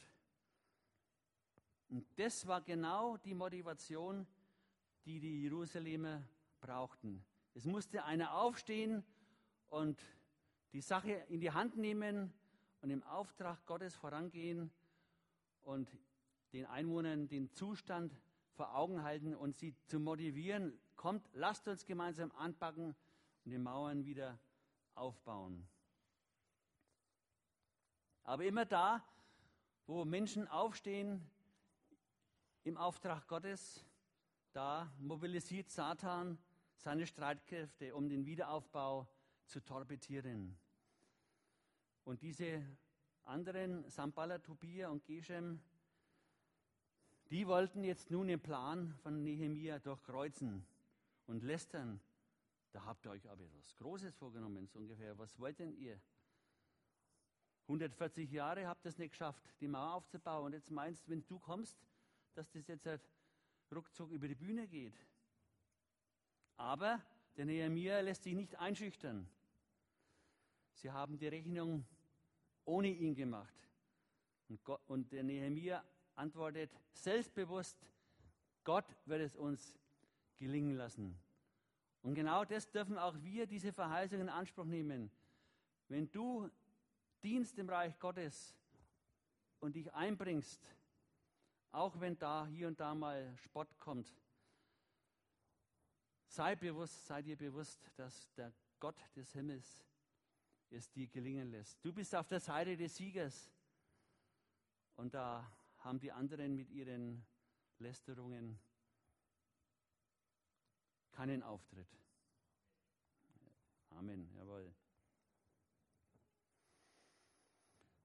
Und 1.90 2.08
das 2.18 2.48
war 2.48 2.62
genau 2.62 3.18
die 3.18 3.34
Motivation, 3.34 4.26
die 5.06 5.20
die 5.20 5.42
Jerusalemer 5.42 6.24
brauchten. 6.62 7.26
Es 7.54 7.66
musste 7.66 8.06
einer 8.06 8.34
aufstehen 8.34 9.04
und 9.70 10.00
die 10.72 10.82
Sache 10.82 11.12
in 11.28 11.42
die 11.42 11.52
Hand 11.52 11.76
nehmen 11.76 12.34
und 12.82 12.90
im 12.90 13.04
Auftrag 13.04 13.66
Gottes 13.66 13.96
vorangehen 13.96 14.72
und 15.64 15.90
den 16.54 16.66
Einwohnern 16.66 17.28
den 17.28 17.52
Zustand 17.52 18.14
vor 18.54 18.76
Augen 18.76 19.04
halten 19.04 19.36
und 19.36 19.58
sie 19.58 19.76
zu 19.86 20.00
motivieren, 20.00 20.80
kommt, 20.96 21.28
lasst 21.34 21.68
uns 21.68 21.86
gemeinsam 21.86 22.32
anpacken 22.34 22.96
und 23.44 23.52
die 23.52 23.58
Mauern 23.58 24.06
wieder 24.06 24.40
aufbauen. 24.96 25.68
Aber 28.24 28.46
immer 28.46 28.66
da, 28.66 29.04
wo 29.88 30.06
Menschen 30.06 30.48
aufstehen 30.48 31.22
im 32.64 32.78
Auftrag 32.78 33.28
Gottes, 33.28 33.84
da 34.54 34.92
mobilisiert 35.00 35.70
Satan 35.70 36.38
seine 36.82 37.06
Streitkräfte, 37.06 37.96
um 37.96 38.10
den 38.10 38.26
Wiederaufbau 38.26 39.08
zu 39.46 39.64
torpedieren. 39.64 40.58
Und 42.04 42.22
diese 42.24 42.66
anderen, 43.24 43.88
Sambala, 43.90 44.40
Tobia 44.40 44.90
und 44.90 45.06
Geshem, 45.06 45.62
die 47.30 47.48
wollten 47.48 47.84
jetzt 47.84 48.10
nun 48.10 48.28
den 48.28 48.42
Plan 48.42 48.94
von 49.04 49.24
Nehemia 49.24 49.80
durchkreuzen 49.80 50.66
und 51.28 51.44
lästern. 51.44 52.02
Da 52.72 52.84
habt 52.86 53.06
ihr 53.06 53.12
euch 53.12 53.30
aber 53.30 53.44
etwas 53.44 53.76
Großes 53.76 54.16
vorgenommen, 54.16 54.68
so 54.68 54.80
ungefähr. 54.80 55.18
Was 55.18 55.40
wollt 55.40 55.60
denn 55.60 55.74
ihr? 55.74 56.02
140 57.68 58.30
Jahre 58.32 58.68
habt 58.68 58.86
ihr 58.86 58.90
es 58.90 58.98
nicht 58.98 59.12
geschafft, 59.12 59.44
die 59.62 59.68
Mauer 59.68 59.94
aufzubauen. 59.94 60.48
Und 60.48 60.54
jetzt 60.54 60.72
meinst, 60.72 61.08
wenn 61.08 61.26
du 61.28 61.40
kommst, 61.40 61.78
dass 62.34 62.50
das 62.52 62.68
jetzt 62.68 62.86
halt 62.86 63.08
ruckzuck 63.74 64.12
über 64.12 64.28
die 64.28 64.36
Bühne 64.36 64.68
geht. 64.68 64.96
Aber 66.62 67.02
der 67.38 67.46
Nehemiah 67.46 68.02
lässt 68.02 68.22
sich 68.22 68.36
nicht 68.36 68.56
einschüchtern. 68.56 69.28
Sie 70.74 70.92
haben 70.92 71.18
die 71.18 71.28
Rechnung 71.28 71.84
ohne 72.66 72.90
ihn 72.90 73.16
gemacht. 73.16 73.56
Und, 74.48 74.64
Gott, 74.64 74.80
und 74.86 75.12
der 75.12 75.24
Nehemiah 75.24 75.84
antwortet 76.16 76.72
selbstbewusst, 76.94 77.78
Gott 78.64 78.86
wird 79.06 79.22
es 79.22 79.36
uns 79.36 79.76
gelingen 80.38 80.76
lassen. 80.76 81.18
Und 82.04 82.14
genau 82.14 82.46
das 82.46 82.70
dürfen 82.70 83.00
auch 83.00 83.16
wir, 83.24 83.48
diese 83.48 83.74
Verheißung 83.74 84.22
in 84.22 84.30
Anspruch 84.30 84.66
nehmen. 84.66 85.10
Wenn 85.88 86.12
du 86.12 86.48
dienst 87.24 87.58
im 87.58 87.70
Reich 87.70 87.98
Gottes 87.98 88.56
und 89.60 89.76
dich 89.76 89.92
einbringst, 89.96 90.62
auch 91.72 92.00
wenn 92.00 92.20
da 92.20 92.46
hier 92.46 92.68
und 92.68 92.80
da 92.80 92.94
mal 92.94 93.36
Spott 93.38 93.80
kommt. 93.80 94.21
Sei 96.32 96.56
bewusst, 96.56 97.08
sei 97.08 97.22
dir 97.22 97.36
bewusst, 97.36 97.92
dass 97.98 98.34
der 98.36 98.54
Gott 98.80 98.96
des 99.18 99.34
Himmels 99.34 99.84
es 100.70 100.90
dir 100.90 101.06
gelingen 101.08 101.52
lässt. 101.52 101.84
Du 101.84 101.92
bist 101.92 102.16
auf 102.16 102.30
der 102.30 102.40
Seite 102.40 102.78
des 102.78 102.96
Siegers. 102.96 103.52
Und 104.96 105.14
da 105.14 105.46
haben 105.80 106.00
die 106.00 106.10
anderen 106.10 106.56
mit 106.56 106.70
ihren 106.70 107.26
Lästerungen 107.80 108.58
keinen 111.12 111.44
Auftritt. 111.44 111.90
Amen, 113.90 114.32
jawohl. 114.38 114.74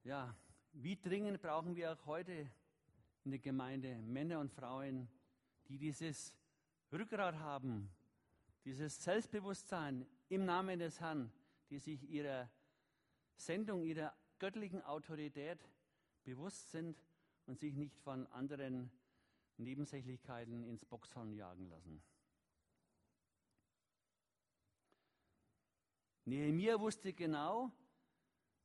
Ja, 0.03 0.35
wie 0.73 0.97
dringend 0.97 1.41
brauchen 1.41 1.77
wir 1.77 1.93
auch 1.93 2.05
heute 2.05 2.51
in 3.23 3.31
der 3.31 3.39
Gemeinde 3.39 3.95
Männer 3.99 4.41
und 4.41 4.51
Frauen, 4.51 5.07
die 5.69 5.77
dieses 5.77 6.35
Rückgrat 6.91 7.35
haben, 7.35 7.89
dieses 8.67 9.01
Selbstbewusstsein 9.01 10.05
im 10.27 10.43
Namen 10.43 10.77
des 10.79 10.99
Herrn, 10.99 11.31
die 11.69 11.79
sich 11.79 12.03
ihrer 12.09 12.51
Sendung, 13.37 13.85
ihrer 13.85 14.13
göttlichen 14.39 14.81
Autorität 14.81 15.71
bewusst 16.25 16.69
sind 16.71 17.01
und 17.45 17.59
sich 17.59 17.77
nicht 17.77 17.97
von 18.01 18.27
anderen 18.27 18.91
Nebensächlichkeiten 19.55 20.65
ins 20.65 20.83
Boxhorn 20.83 21.33
jagen 21.33 21.69
lassen. 21.69 22.03
Nehemiah 26.25 26.77
wusste 26.77 27.13
genau, 27.13 27.71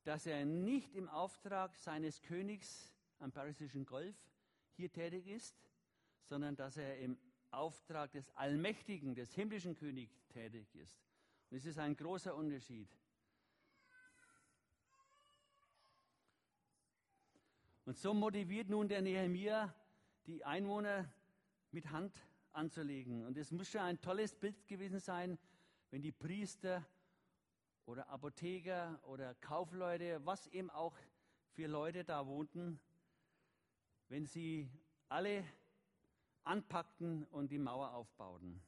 dass 0.03 0.25
er 0.25 0.43
nicht 0.43 0.95
im 0.95 1.07
Auftrag 1.07 1.77
seines 1.77 2.21
Königs 2.21 2.93
am 3.19 3.31
Persischen 3.31 3.85
Golf 3.85 4.17
hier 4.75 4.91
tätig 4.91 5.27
ist, 5.27 5.55
sondern 6.25 6.57
dass 6.57 6.75
er 6.75 6.97
im 6.97 7.17
Auftrag 7.53 8.11
des 8.11 8.29
Allmächtigen, 8.31 9.15
des 9.15 9.33
himmlischen 9.33 9.75
Königs 9.75 10.25
tätig 10.27 10.75
ist. 10.75 10.97
Und 11.49 11.57
es 11.57 11.65
ist 11.65 11.77
ein 11.77 11.95
großer 11.95 12.35
Unterschied. 12.35 12.89
Und 17.85 17.97
so 17.97 18.13
motiviert 18.13 18.69
nun 18.69 18.87
der 18.87 19.01
Nehemiah 19.01 19.73
die 20.25 20.43
Einwohner 20.45 21.11
mit 21.71 21.89
Hand 21.91 22.15
anzulegen. 22.53 23.25
Und 23.25 23.37
es 23.37 23.51
muss 23.51 23.69
schon 23.69 23.81
ein 23.81 23.99
tolles 23.99 24.33
Bild 24.33 24.67
gewesen 24.67 24.99
sein, 24.99 25.37
wenn 25.89 26.01
die 26.01 26.11
Priester 26.11 26.85
oder 27.85 28.07
Apotheker 28.09 28.99
oder 29.03 29.35
Kaufleute, 29.35 30.25
was 30.25 30.47
eben 30.47 30.69
auch 30.69 30.97
für 31.51 31.67
Leute 31.67 32.03
da 32.03 32.25
wohnten, 32.25 32.79
wenn 34.07 34.25
sie 34.25 34.69
alle 35.09 35.43
anpackten 36.43 37.25
und 37.25 37.51
die 37.51 37.59
Mauer 37.59 37.93
aufbauten. 37.93 38.61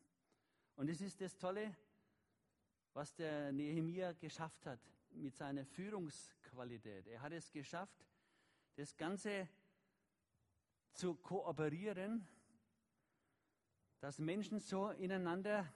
Und 0.75 0.89
es 0.89 1.01
ist 1.01 1.21
das 1.21 1.37
Tolle, 1.37 1.75
was 2.93 3.13
der 3.15 3.51
Nehemiah 3.51 4.13
geschafft 4.13 4.65
hat 4.65 4.79
mit 5.11 5.35
seiner 5.35 5.65
Führungsqualität. 5.65 7.07
Er 7.07 7.21
hat 7.21 7.33
es 7.33 7.51
geschafft, 7.51 8.05
das 8.75 8.95
Ganze 8.95 9.47
zu 10.93 11.15
kooperieren, 11.15 12.27
dass 13.99 14.19
Menschen 14.19 14.59
so 14.59 14.89
ineinander 14.91 15.71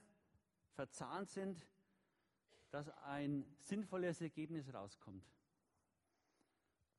verzahnt 0.72 1.30
sind, 1.30 1.66
dass 2.70 2.88
ein 3.04 3.44
sinnvolles 3.58 4.20
Ergebnis 4.20 4.72
rauskommt. 4.72 5.26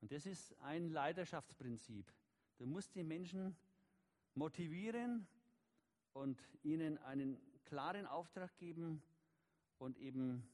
Und 0.02 0.12
das 0.12 0.26
ist 0.26 0.54
ein 0.60 0.90
Leidenschaftsprinzip. 0.90 2.12
Du 2.58 2.66
musst 2.66 2.94
die 2.96 3.04
Menschen 3.04 3.56
motivieren 4.36 5.28
und 6.14 6.42
ihnen 6.64 6.98
einen 7.00 7.38
klaren 7.66 8.06
Auftrag 8.06 8.58
geben 8.58 9.02
und 9.78 9.98
eben 9.98 10.48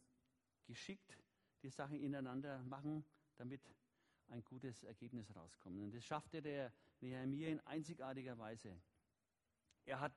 geschickt 0.65 1.17
die 1.63 1.69
Sachen 1.69 1.99
ineinander 1.99 2.63
machen, 2.63 3.03
damit 3.37 3.61
ein 4.29 4.43
gutes 4.43 4.83
Ergebnis 4.83 5.35
rauskommt. 5.35 5.79
Und 5.79 5.93
das 5.93 6.03
schaffte 6.05 6.41
der 6.41 6.71
Nehemiah 6.99 7.49
in 7.49 7.59
einzigartiger 7.61 8.37
Weise. 8.37 8.79
Er 9.85 9.99
hat 9.99 10.13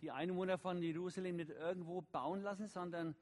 die 0.00 0.10
Einwohner 0.10 0.58
von 0.58 0.82
Jerusalem 0.82 1.36
nicht 1.36 1.50
irgendwo 1.50 2.02
bauen 2.02 2.42
lassen, 2.42 2.66
sondern 2.66 3.14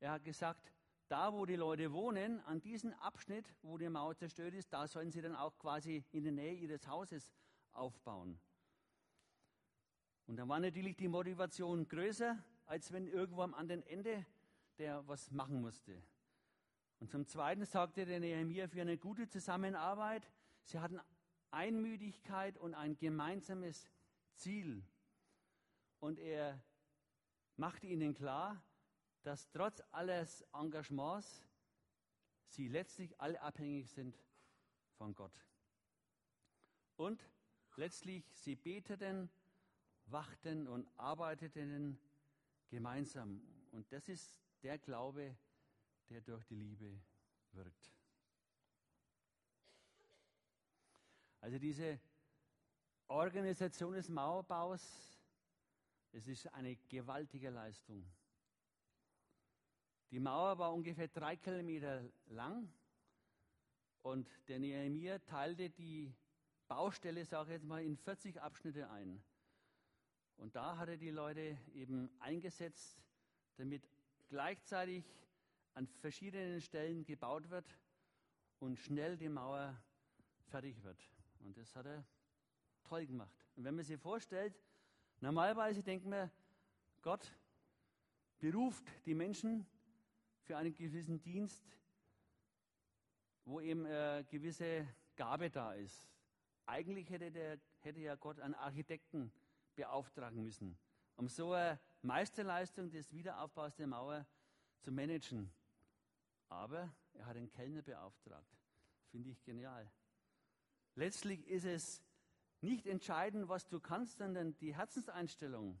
er 0.00 0.12
hat 0.12 0.24
gesagt, 0.24 0.72
da 1.08 1.32
wo 1.32 1.46
die 1.46 1.56
Leute 1.56 1.92
wohnen, 1.92 2.40
an 2.40 2.60
diesem 2.60 2.92
Abschnitt, 2.94 3.54
wo 3.62 3.78
die 3.78 3.88
Mauer 3.88 4.16
zerstört 4.16 4.54
ist, 4.54 4.72
da 4.72 4.86
sollen 4.86 5.10
sie 5.10 5.22
dann 5.22 5.36
auch 5.36 5.56
quasi 5.58 6.04
in 6.10 6.24
der 6.24 6.32
Nähe 6.32 6.54
ihres 6.54 6.86
Hauses 6.86 7.32
aufbauen. 7.72 8.40
Und 10.26 10.36
dann 10.36 10.48
war 10.48 10.60
natürlich 10.60 10.96
die 10.96 11.08
Motivation 11.08 11.88
größer, 11.88 12.38
als 12.66 12.92
wenn 12.92 13.06
irgendwo 13.06 13.42
am 13.42 13.54
anderen 13.54 13.82
Ende 13.86 14.24
der 14.78 15.06
was 15.06 15.30
machen 15.30 15.60
musste. 15.60 16.02
Und 17.00 17.10
zum 17.10 17.26
Zweiten 17.26 17.64
sagte 17.64 18.06
der 18.06 18.20
Nehemiah 18.20 18.68
für 18.68 18.80
eine 18.80 18.96
gute 18.96 19.28
Zusammenarbeit, 19.28 20.30
sie 20.62 20.78
hatten 20.78 21.00
Einmütigkeit 21.50 22.56
und 22.58 22.74
ein 22.74 22.96
gemeinsames 22.96 23.90
Ziel. 24.34 24.84
Und 26.00 26.18
er 26.18 26.62
machte 27.56 27.86
ihnen 27.86 28.14
klar, 28.14 28.62
dass 29.22 29.50
trotz 29.50 29.82
alles 29.90 30.44
Engagements 30.52 31.44
sie 32.46 32.68
letztlich 32.68 33.20
alle 33.20 33.40
abhängig 33.40 33.90
sind 33.90 34.18
von 34.96 35.14
Gott. 35.14 35.44
Und 36.96 37.22
letztlich 37.76 38.24
sie 38.34 38.56
beteten, 38.56 39.30
wachten 40.12 40.68
und 40.68 40.88
arbeiteten 40.96 41.98
gemeinsam. 42.68 43.40
Und 43.70 43.90
das 43.92 44.08
ist 44.08 44.40
der 44.62 44.78
Glaube, 44.78 45.36
der 46.08 46.20
durch 46.20 46.44
die 46.44 46.56
Liebe 46.56 47.00
wirkt. 47.52 47.92
Also 51.40 51.58
diese 51.58 51.98
Organisation 53.08 53.94
des 53.94 54.08
Mauerbaus, 54.08 55.20
es 56.12 56.28
ist 56.28 56.46
eine 56.54 56.76
gewaltige 56.76 57.50
Leistung. 57.50 58.06
Die 60.10 60.20
Mauer 60.20 60.58
war 60.58 60.72
ungefähr 60.72 61.08
drei 61.08 61.36
Kilometer 61.36 62.04
lang 62.26 62.70
und 64.02 64.28
der 64.48 64.58
Nehemiah 64.58 65.18
teilte 65.20 65.70
die 65.70 66.14
Baustelle, 66.68 67.24
sage 67.24 67.50
ich 67.50 67.54
jetzt 67.54 67.66
mal, 67.66 67.82
in 67.82 67.96
40 67.96 68.40
Abschnitte 68.40 68.88
ein. 68.90 69.22
Und 70.42 70.56
da 70.56 70.76
hat 70.76 70.88
er 70.88 70.96
die 70.96 71.10
Leute 71.10 71.56
eben 71.72 72.10
eingesetzt, 72.18 73.00
damit 73.58 73.88
gleichzeitig 74.28 75.04
an 75.74 75.86
verschiedenen 75.86 76.60
Stellen 76.60 77.04
gebaut 77.04 77.48
wird 77.48 77.78
und 78.58 78.76
schnell 78.76 79.16
die 79.16 79.28
Mauer 79.28 79.80
fertig 80.48 80.82
wird. 80.82 81.00
Und 81.44 81.56
das 81.56 81.76
hat 81.76 81.86
er 81.86 82.04
toll 82.82 83.06
gemacht. 83.06 83.46
Und 83.54 83.62
wenn 83.62 83.76
man 83.76 83.84
sich 83.84 84.00
vorstellt, 84.00 84.58
normalerweise 85.20 85.80
denkt 85.80 86.06
man, 86.06 86.28
Gott 87.02 87.32
beruft 88.40 88.84
die 89.06 89.14
Menschen 89.14 89.64
für 90.42 90.56
einen 90.56 90.74
gewissen 90.74 91.22
Dienst, 91.22 91.62
wo 93.44 93.60
eben 93.60 93.86
äh, 93.86 94.24
gewisse 94.28 94.88
Gabe 95.14 95.50
da 95.50 95.74
ist. 95.74 96.10
Eigentlich 96.66 97.08
hätte, 97.10 97.30
der, 97.30 97.60
hätte 97.78 98.00
ja 98.00 98.16
Gott 98.16 98.40
einen 98.40 98.54
Architekten 98.54 99.32
beauftragen 99.74 100.42
müssen, 100.42 100.78
um 101.16 101.28
so 101.28 101.52
eine 101.52 101.80
Meisterleistung 102.02 102.90
des 102.90 103.12
Wiederaufbaus 103.12 103.74
der 103.76 103.86
Mauer 103.86 104.26
zu 104.80 104.90
managen. 104.92 105.52
Aber 106.48 106.92
er 107.14 107.26
hat 107.26 107.36
einen 107.36 107.50
Kellner 107.50 107.82
beauftragt. 107.82 108.58
Finde 109.10 109.30
ich 109.30 109.42
genial. 109.44 109.90
Letztlich 110.94 111.46
ist 111.46 111.64
es 111.64 112.02
nicht 112.60 112.86
entscheidend, 112.86 113.48
was 113.48 113.68
du 113.68 113.80
kannst, 113.80 114.18
sondern 114.18 114.56
die 114.58 114.74
Herzenseinstellung. 114.74 115.80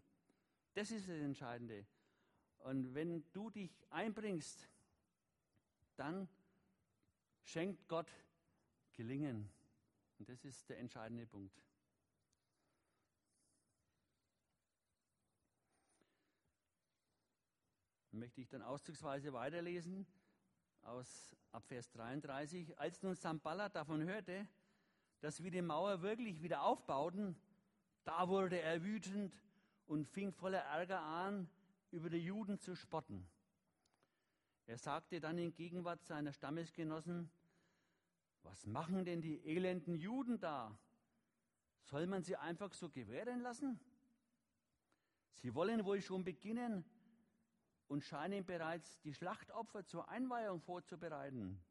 Das 0.74 0.90
ist 0.90 1.08
das 1.08 1.20
Entscheidende. 1.20 1.86
Und 2.58 2.94
wenn 2.94 3.24
du 3.32 3.50
dich 3.50 3.70
einbringst, 3.90 4.68
dann 5.96 6.28
schenkt 7.42 7.88
Gott 7.88 8.10
Gelingen. 8.92 9.50
Und 10.18 10.28
das 10.28 10.44
ist 10.44 10.68
der 10.68 10.78
entscheidende 10.78 11.26
Punkt. 11.26 11.62
Möchte 18.12 18.40
ich 18.40 18.48
dann 18.48 18.62
auszugsweise 18.62 19.32
weiterlesen 19.32 20.06
aus 20.82 21.34
ab 21.50 21.64
Vers 21.66 21.90
33. 21.92 22.78
Als 22.78 23.02
nun 23.02 23.14
Samballat 23.14 23.74
davon 23.74 24.02
hörte, 24.02 24.46
dass 25.20 25.42
wir 25.42 25.50
die 25.50 25.62
Mauer 25.62 26.02
wirklich 26.02 26.42
wieder 26.42 26.62
aufbauten, 26.62 27.36
da 28.04 28.28
wurde 28.28 28.60
er 28.60 28.82
wütend 28.82 29.34
und 29.86 30.06
fing 30.08 30.32
voller 30.32 30.60
Ärger 30.60 31.00
an, 31.00 31.48
über 31.90 32.10
die 32.10 32.18
Juden 32.18 32.58
zu 32.58 32.74
spotten. 32.74 33.26
Er 34.66 34.78
sagte 34.78 35.20
dann 35.20 35.38
in 35.38 35.52
Gegenwart 35.52 36.04
seiner 36.04 36.32
Stammesgenossen, 36.32 37.30
was 38.42 38.66
machen 38.66 39.04
denn 39.04 39.20
die 39.20 39.44
elenden 39.46 39.94
Juden 39.94 40.38
da? 40.40 40.76
Soll 41.82 42.06
man 42.06 42.22
sie 42.22 42.36
einfach 42.36 42.72
so 42.72 42.88
gewähren 42.88 43.40
lassen? 43.40 43.78
Sie 45.34 45.54
wollen 45.54 45.84
wohl 45.84 46.00
schon 46.00 46.24
beginnen 46.24 46.84
und 47.92 48.02
scheinen 48.02 48.42
bereits 48.46 49.02
die 49.02 49.12
Schlachtopfer 49.12 49.84
zur 49.84 50.08
Einweihung 50.08 50.62
vorzubereiten. 50.62 51.62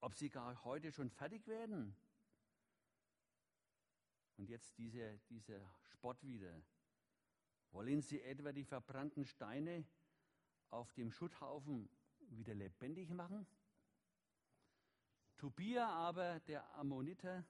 Ob 0.00 0.14
sie 0.14 0.30
gar 0.30 0.62
heute 0.62 0.92
schon 0.92 1.10
fertig 1.10 1.48
werden? 1.48 1.96
Und 4.36 4.48
jetzt 4.48 4.78
diese, 4.78 5.18
dieser 5.28 5.60
Spott 5.86 6.22
wieder. 6.22 6.62
Wollen 7.72 8.02
Sie 8.02 8.22
etwa 8.22 8.52
die 8.52 8.62
verbrannten 8.62 9.24
Steine 9.24 9.84
auf 10.70 10.92
dem 10.92 11.10
Schutthaufen 11.10 11.88
wieder 12.30 12.54
lebendig 12.54 13.10
machen? 13.10 13.48
Tobia 15.38 15.88
aber, 15.88 16.38
der 16.46 16.72
Ammoniter, 16.76 17.44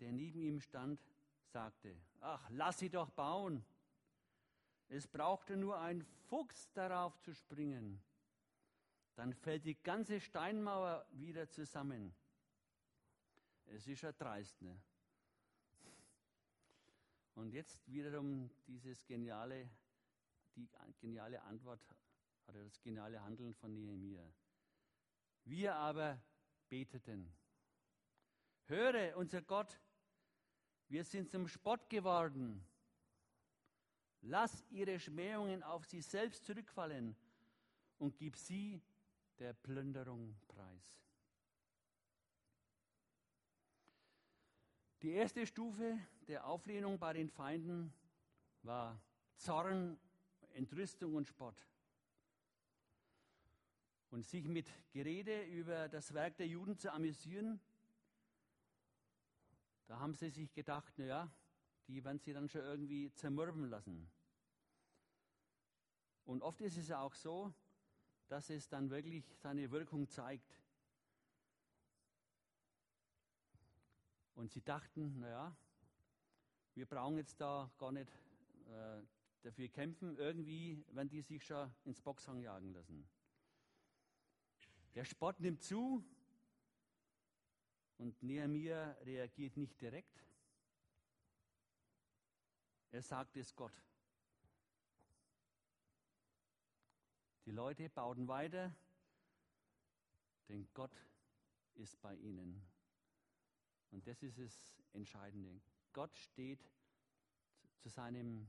der 0.00 0.10
neben 0.10 0.42
ihm 0.42 0.58
stand, 0.58 1.00
sagte, 1.52 1.96
ach, 2.18 2.50
lass 2.50 2.80
sie 2.80 2.90
doch 2.90 3.10
bauen. 3.10 3.64
Es 4.94 5.06
brauchte 5.06 5.56
nur 5.56 5.78
ein 5.80 6.02
Fuchs 6.28 6.70
darauf 6.74 7.18
zu 7.22 7.32
springen. 7.32 8.02
Dann 9.14 9.32
fällt 9.32 9.64
die 9.64 9.82
ganze 9.82 10.20
Steinmauer 10.20 11.06
wieder 11.12 11.48
zusammen. 11.48 12.14
Es 13.64 13.86
ist 13.86 14.02
ja 14.02 14.12
dreist, 14.12 14.60
ne? 14.60 14.78
Und 17.36 17.54
jetzt 17.54 17.80
wiederum 17.90 18.50
dieses 18.66 19.02
geniale, 19.06 19.70
die 20.56 20.68
geniale 21.00 21.40
Antwort 21.40 21.80
oder 22.46 22.62
das 22.62 22.78
geniale 22.82 23.22
Handeln 23.22 23.54
von 23.54 23.72
Nehemiah. 23.72 24.30
Wir 25.44 25.74
aber 25.74 26.22
beteten. 26.68 27.34
Höre, 28.66 29.16
unser 29.16 29.40
Gott, 29.40 29.80
wir 30.88 31.02
sind 31.02 31.30
zum 31.30 31.48
Spott 31.48 31.88
geworden. 31.88 32.62
Lass 34.22 34.64
ihre 34.70 35.00
Schmähungen 35.00 35.62
auf 35.62 35.84
sie 35.84 36.00
selbst 36.00 36.44
zurückfallen 36.44 37.16
und 37.98 38.16
gib 38.16 38.36
sie 38.36 38.80
der 39.38 39.52
Plünderung 39.52 40.36
preis. 40.46 40.92
Die 45.02 45.10
erste 45.10 45.44
Stufe 45.44 45.98
der 46.28 46.46
Auflehnung 46.46 47.00
bei 47.00 47.12
den 47.12 47.28
Feinden 47.28 47.92
war 48.62 49.00
Zorn, 49.34 49.98
Entrüstung 50.52 51.16
und 51.16 51.26
Spott. 51.26 51.66
Und 54.10 54.24
sich 54.24 54.46
mit 54.46 54.70
Gerede 54.92 55.42
über 55.46 55.88
das 55.88 56.14
Werk 56.14 56.36
der 56.36 56.46
Juden 56.46 56.78
zu 56.78 56.92
amüsieren, 56.92 57.60
da 59.86 59.98
haben 59.98 60.14
sie 60.14 60.30
sich 60.30 60.52
gedacht, 60.52 60.96
naja, 60.98 61.28
die 61.88 62.04
werden 62.04 62.18
sie 62.18 62.32
dann 62.32 62.48
schon 62.48 62.62
irgendwie 62.62 63.12
zermürben 63.14 63.68
lassen. 63.68 64.10
Und 66.24 66.42
oft 66.42 66.60
ist 66.60 66.76
es 66.76 66.88
ja 66.88 67.00
auch 67.00 67.14
so, 67.14 67.52
dass 68.28 68.48
es 68.50 68.68
dann 68.68 68.90
wirklich 68.90 69.24
seine 69.36 69.70
Wirkung 69.70 70.08
zeigt. 70.08 70.58
Und 74.34 74.50
sie 74.50 74.62
dachten, 74.62 75.18
naja, 75.18 75.54
wir 76.74 76.86
brauchen 76.86 77.18
jetzt 77.18 77.40
da 77.40 77.70
gar 77.78 77.92
nicht 77.92 78.10
äh, 78.68 79.02
dafür 79.42 79.68
kämpfen, 79.68 80.16
irgendwie 80.16 80.84
werden 80.92 81.10
die 81.10 81.20
sich 81.20 81.44
schon 81.44 81.70
ins 81.84 82.00
Boxhang 82.00 82.40
jagen 82.40 82.72
lassen. 82.72 83.06
Der 84.94 85.04
Spott 85.04 85.40
nimmt 85.40 85.62
zu 85.62 86.04
und 87.98 88.22
Nehemiah 88.22 88.92
reagiert 89.02 89.56
nicht 89.56 89.80
direkt, 89.80 90.24
Er 92.92 93.00
sagt 93.00 93.38
es 93.38 93.56
Gott. 93.56 93.72
Die 97.46 97.50
Leute 97.50 97.88
bauten 97.88 98.28
weiter, 98.28 98.70
denn 100.48 100.68
Gott 100.74 100.94
ist 101.74 101.98
bei 102.02 102.14
ihnen. 102.16 102.62
Und 103.90 104.06
das 104.06 104.22
ist 104.22 104.38
das 104.38 104.76
Entscheidende. 104.92 105.58
Gott 105.94 106.14
steht 106.18 106.60
zu 107.78 107.88
seinem 107.88 108.46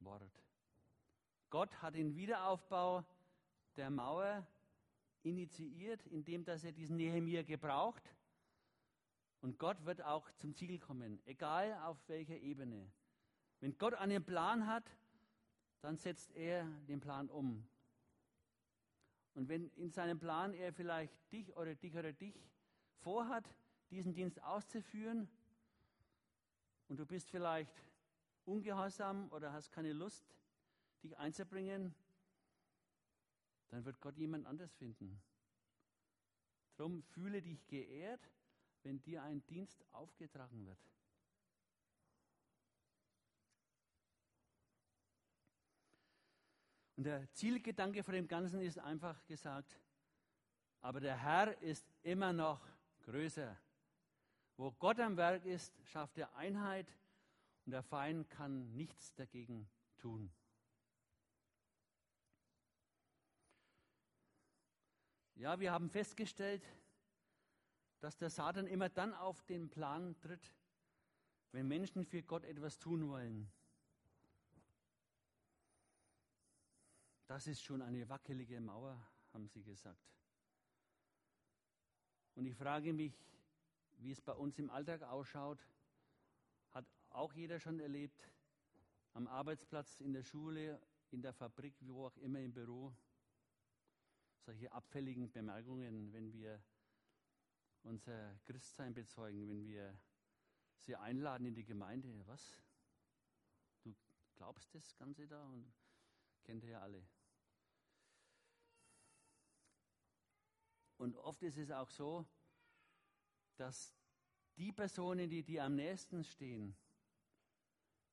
Wort. 0.00 0.42
Gott 1.48 1.74
hat 1.80 1.94
den 1.94 2.14
Wiederaufbau 2.14 3.04
der 3.76 3.88
Mauer 3.88 4.46
initiiert, 5.22 6.06
indem 6.08 6.44
dass 6.44 6.62
er 6.62 6.72
diesen 6.72 6.96
Nehemiah 6.96 7.42
gebraucht. 7.42 8.02
Und 9.40 9.58
Gott 9.58 9.82
wird 9.86 10.02
auch 10.02 10.30
zum 10.32 10.54
Ziel 10.54 10.78
kommen, 10.78 11.20
egal 11.24 11.72
auf 11.84 11.96
welcher 12.08 12.36
Ebene. 12.36 12.92
Wenn 13.60 13.76
Gott 13.78 13.94
einen 13.94 14.24
Plan 14.24 14.66
hat, 14.66 14.90
dann 15.80 15.96
setzt 15.96 16.32
er 16.32 16.64
den 16.88 17.00
Plan 17.00 17.28
um. 17.28 17.66
Und 19.34 19.48
wenn 19.48 19.68
in 19.76 19.90
seinem 19.90 20.18
Plan 20.18 20.54
er 20.54 20.72
vielleicht 20.72 21.14
dich 21.32 21.54
oder 21.56 21.74
dich 21.74 21.94
oder 21.96 22.12
dich 22.12 22.34
vorhat, 23.00 23.48
diesen 23.90 24.14
Dienst 24.14 24.42
auszuführen, 24.42 25.28
und 26.88 26.98
du 26.98 27.06
bist 27.06 27.30
vielleicht 27.30 27.74
ungehorsam 28.44 29.30
oder 29.32 29.52
hast 29.52 29.72
keine 29.72 29.92
Lust, 29.92 30.24
dich 31.02 31.16
einzubringen, 31.18 31.94
dann 33.68 33.84
wird 33.84 34.00
Gott 34.00 34.16
jemand 34.16 34.46
anders 34.46 34.72
finden. 34.74 35.20
Darum 36.76 37.02
fühle 37.02 37.42
dich 37.42 37.66
geehrt, 37.66 38.30
wenn 38.82 39.02
dir 39.02 39.22
ein 39.22 39.44
Dienst 39.46 39.84
aufgetragen 39.92 40.64
wird. 40.66 40.78
Und 46.96 47.04
der 47.04 47.30
Zielgedanke 47.32 48.02
von 48.02 48.14
dem 48.14 48.26
Ganzen 48.26 48.60
ist 48.60 48.78
einfach 48.78 49.24
gesagt, 49.26 49.78
aber 50.80 51.00
der 51.00 51.16
Herr 51.16 51.60
ist 51.62 51.86
immer 52.02 52.32
noch 52.32 52.60
größer. 53.02 53.56
Wo 54.56 54.72
Gott 54.72 54.98
am 55.00 55.16
Werk 55.16 55.44
ist, 55.44 55.74
schafft 55.84 56.16
er 56.16 56.34
Einheit 56.36 56.86
und 57.66 57.72
der 57.72 57.82
Feind 57.82 58.30
kann 58.30 58.74
nichts 58.74 59.12
dagegen 59.14 59.68
tun. 59.98 60.32
Ja, 65.34 65.60
wir 65.60 65.70
haben 65.70 65.90
festgestellt, 65.90 66.64
dass 68.00 68.16
der 68.16 68.30
Satan 68.30 68.66
immer 68.66 68.88
dann 68.88 69.12
auf 69.12 69.42
den 69.42 69.68
Plan 69.68 70.18
tritt, 70.20 70.54
wenn 71.52 71.68
Menschen 71.68 72.06
für 72.06 72.22
Gott 72.22 72.44
etwas 72.44 72.78
tun 72.78 73.08
wollen. 73.08 73.50
Das 77.26 77.48
ist 77.48 77.62
schon 77.62 77.82
eine 77.82 78.08
wackelige 78.08 78.60
Mauer, 78.60 78.96
haben 79.32 79.48
sie 79.48 79.62
gesagt. 79.62 80.16
Und 82.36 82.46
ich 82.46 82.54
frage 82.54 82.92
mich, 82.92 83.12
wie 83.96 84.12
es 84.12 84.20
bei 84.20 84.32
uns 84.32 84.58
im 84.58 84.70
Alltag 84.70 85.02
ausschaut, 85.02 85.66
hat 86.70 86.86
auch 87.10 87.32
jeder 87.32 87.58
schon 87.58 87.80
erlebt, 87.80 88.30
am 89.12 89.26
Arbeitsplatz, 89.26 90.00
in 90.00 90.12
der 90.12 90.22
Schule, 90.22 90.80
in 91.10 91.22
der 91.22 91.32
Fabrik, 91.32 91.74
wo 91.80 92.06
auch 92.06 92.16
immer 92.18 92.40
im 92.40 92.52
Büro 92.52 92.94
solche 94.38 94.70
abfälligen 94.70 95.32
Bemerkungen, 95.32 96.12
wenn 96.12 96.32
wir 96.32 96.62
unser 97.82 98.38
Christsein 98.44 98.94
bezeugen, 98.94 99.48
wenn 99.48 99.66
wir 99.66 99.98
sie 100.78 100.94
einladen 100.94 101.46
in 101.46 101.54
die 101.54 101.64
Gemeinde. 101.64 102.24
Was? 102.26 102.62
Du 103.82 103.96
glaubst 104.36 104.72
das 104.74 104.94
Ganze 104.96 105.26
da? 105.26 105.44
Und 105.46 105.72
kennt 106.44 106.62
ihr 106.62 106.70
ja 106.70 106.80
alle. 106.82 107.04
Und 110.98 111.16
oft 111.16 111.42
ist 111.42 111.58
es 111.58 111.70
auch 111.70 111.90
so, 111.90 112.26
dass 113.56 113.94
die 114.56 114.72
Personen, 114.72 115.28
die, 115.28 115.42
die 115.42 115.60
am 115.60 115.74
nächsten 115.74 116.24
stehen, 116.24 116.74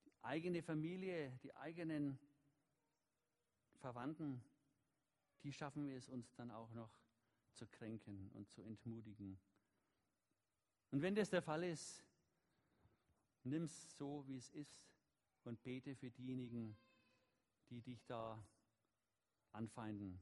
die 0.06 0.14
eigene 0.22 0.62
Familie, 0.62 1.38
die 1.44 1.56
eigenen 1.56 2.20
Verwandten, 3.80 4.44
die 5.44 5.54
schaffen 5.54 5.90
es 5.90 6.10
uns 6.10 6.34
dann 6.36 6.52
auch 6.52 6.72
noch 6.72 6.92
zu 7.54 7.68
kränken 7.68 8.30
und 8.34 8.50
zu 8.50 8.62
entmutigen. 8.62 9.40
Und 10.92 11.02
wenn 11.02 11.16
das 11.16 11.30
der 11.30 11.42
Fall 11.42 11.64
ist, 11.64 12.04
nimm 13.44 13.64
es 13.64 13.98
so, 13.98 14.26
wie 14.28 14.38
es 14.38 14.50
ist 14.52 14.88
und 15.44 15.62
bete 15.64 15.96
für 15.96 16.12
diejenigen, 16.12 16.78
die 17.70 17.82
dich 17.82 18.06
da 18.06 18.44
anfeinden, 19.52 20.22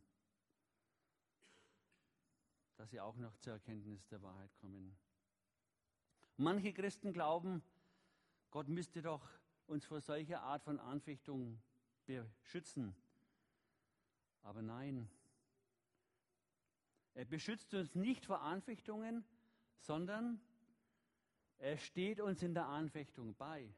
dass 2.81 2.89
sie 2.89 2.99
auch 2.99 3.17
noch 3.17 3.37
zur 3.37 3.53
Erkenntnis 3.53 4.07
der 4.07 4.23
Wahrheit 4.23 4.55
kommen. 4.55 4.97
manche 6.35 6.73
Christen 6.73 7.13
glauben, 7.13 7.61
Gott 8.49 8.69
müsste 8.69 9.03
doch 9.03 9.29
uns 9.67 9.85
vor 9.85 10.01
solcher 10.01 10.41
Art 10.41 10.63
von 10.63 10.79
Anfechtung 10.79 11.61
beschützen. 12.07 12.95
Aber 14.41 14.63
nein, 14.63 15.07
er 17.13 17.25
beschützt 17.25 17.71
uns 17.75 17.93
nicht 17.93 18.25
vor 18.25 18.41
Anfechtungen, 18.41 19.23
sondern 19.77 20.41
er 21.59 21.77
steht 21.77 22.19
uns 22.19 22.41
in 22.41 22.55
der 22.55 22.65
Anfechtung 22.65 23.35
bei. 23.35 23.71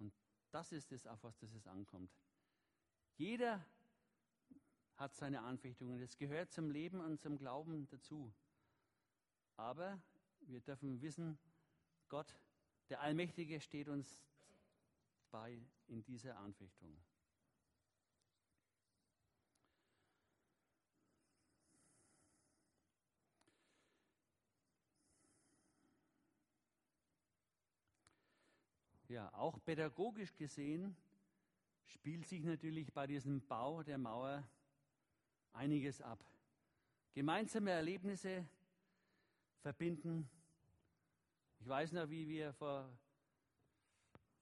Und 0.00 0.12
das 0.50 0.72
ist 0.72 0.90
es, 0.90 1.06
auf 1.06 1.22
was 1.22 1.38
das 1.38 1.68
ankommt. 1.68 2.10
Jeder 3.18 3.64
hat 4.96 5.14
seine 5.14 5.42
Anfechtungen. 5.42 6.00
Es 6.00 6.16
gehört 6.16 6.52
zum 6.52 6.70
Leben 6.70 7.00
und 7.00 7.20
zum 7.20 7.36
Glauben 7.38 7.86
dazu. 7.88 8.32
Aber 9.56 10.00
wir 10.40 10.60
dürfen 10.60 11.00
wissen, 11.02 11.38
Gott, 12.08 12.34
der 12.88 13.00
Allmächtige, 13.00 13.60
steht 13.60 13.88
uns 13.88 14.22
bei 15.30 15.60
in 15.88 16.02
dieser 16.02 16.36
Anfechtung. 16.38 16.96
Ja, 29.08 29.32
auch 29.34 29.58
pädagogisch 29.64 30.34
gesehen 30.34 30.96
spielt 31.86 32.26
sich 32.26 32.42
natürlich 32.42 32.92
bei 32.92 33.06
diesem 33.06 33.40
Bau 33.46 33.82
der 33.82 33.98
Mauer 33.98 34.46
einiges 35.56 36.00
ab. 36.00 36.24
Gemeinsame 37.14 37.70
Erlebnisse 37.70 38.46
verbinden. 39.60 40.28
Ich 41.60 41.66
weiß 41.66 41.92
noch, 41.92 42.08
wie 42.10 42.28
wir 42.28 42.52
vor 42.52 42.88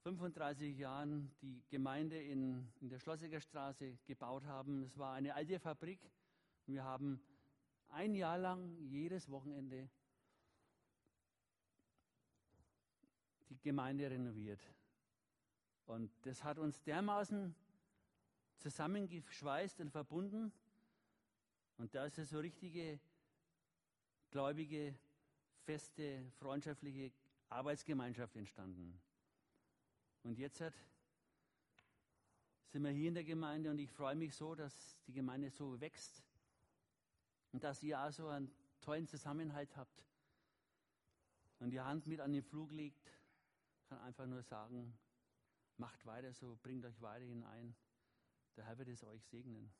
35 0.03 0.77
Jahren 0.77 1.31
die 1.41 1.63
Gemeinde 1.69 2.21
in, 2.21 2.71
in 2.81 2.89
der 2.89 2.99
Schlossiger 2.99 3.39
Straße 3.39 3.97
gebaut 4.05 4.45
haben. 4.45 4.83
Es 4.83 4.97
war 4.97 5.13
eine 5.13 5.33
alte 5.33 5.59
Fabrik. 5.59 5.99
Wir 6.67 6.83
haben 6.83 7.19
ein 7.89 8.13
Jahr 8.13 8.37
lang 8.37 8.77
jedes 8.77 9.31
Wochenende 9.31 9.89
die 13.49 13.59
Gemeinde 13.61 14.09
renoviert. 14.09 14.61
Und 15.85 16.11
das 16.23 16.43
hat 16.43 16.59
uns 16.59 16.81
dermaßen 16.83 17.55
zusammengeschweißt 18.57 19.79
und 19.79 19.91
verbunden. 19.91 20.51
Und 21.77 21.93
da 21.93 22.05
ist 22.05 22.17
ja 22.17 22.25
so 22.25 22.39
richtige 22.39 22.99
gläubige, 24.31 24.95
feste, 25.63 26.31
freundschaftliche 26.39 27.11
Arbeitsgemeinschaft 27.49 28.35
entstanden. 28.35 28.99
Und 30.23 30.37
jetzt 30.37 30.61
hat, 30.61 30.73
sind 32.67 32.83
wir 32.83 32.91
hier 32.91 33.09
in 33.09 33.13
der 33.13 33.23
Gemeinde 33.23 33.69
und 33.69 33.79
ich 33.79 33.91
freue 33.91 34.15
mich 34.15 34.35
so, 34.35 34.55
dass 34.55 34.97
die 35.07 35.13
Gemeinde 35.13 35.49
so 35.49 35.79
wächst 35.79 36.23
und 37.51 37.63
dass 37.63 37.83
ihr 37.83 37.99
auch 37.99 38.11
so 38.11 38.27
einen 38.27 38.51
tollen 38.81 39.07
Zusammenhalt 39.07 39.75
habt 39.77 40.03
und 41.59 41.71
die 41.71 41.79
Hand 41.79 42.07
mit 42.07 42.19
an 42.19 42.33
den 42.33 42.43
Flug 42.43 42.71
legt 42.71 43.11
kann 43.87 43.99
einfach 43.99 44.25
nur 44.25 44.41
sagen, 44.41 44.97
macht 45.77 46.05
weiter 46.05 46.33
so, 46.33 46.57
bringt 46.61 46.85
euch 46.85 46.99
weiter 47.01 47.25
hinein. 47.25 47.75
Der 48.55 48.65
Herr 48.65 48.77
wird 48.77 48.89
es 48.89 49.03
euch 49.03 49.23
segnen. 49.25 49.71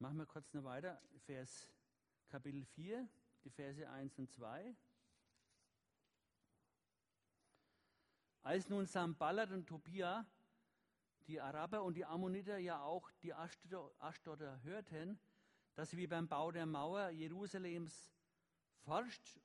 Machen 0.00 0.16
wir 0.16 0.24
kurz 0.24 0.54
noch 0.54 0.64
weiter. 0.64 0.98
Vers 1.26 1.68
Kapitel 2.28 2.64
4, 2.64 3.06
die 3.44 3.50
Verse 3.50 3.86
1 3.86 4.18
und 4.18 4.32
2. 4.32 4.74
Als 8.40 8.70
nun 8.70 8.86
Samballat 8.86 9.50
und 9.50 9.66
Tobia 9.66 10.24
die 11.26 11.38
Araber 11.38 11.82
und 11.82 11.98
die 11.98 12.06
Ammoniter 12.06 12.56
ja 12.56 12.80
auch 12.80 13.10
die 13.22 13.34
Aschdotter 13.34 14.62
hörten, 14.62 15.20
dass 15.74 15.94
wir 15.94 16.08
beim 16.08 16.26
Bau 16.26 16.50
der 16.50 16.64
Mauer 16.64 17.10
Jerusalems 17.10 18.10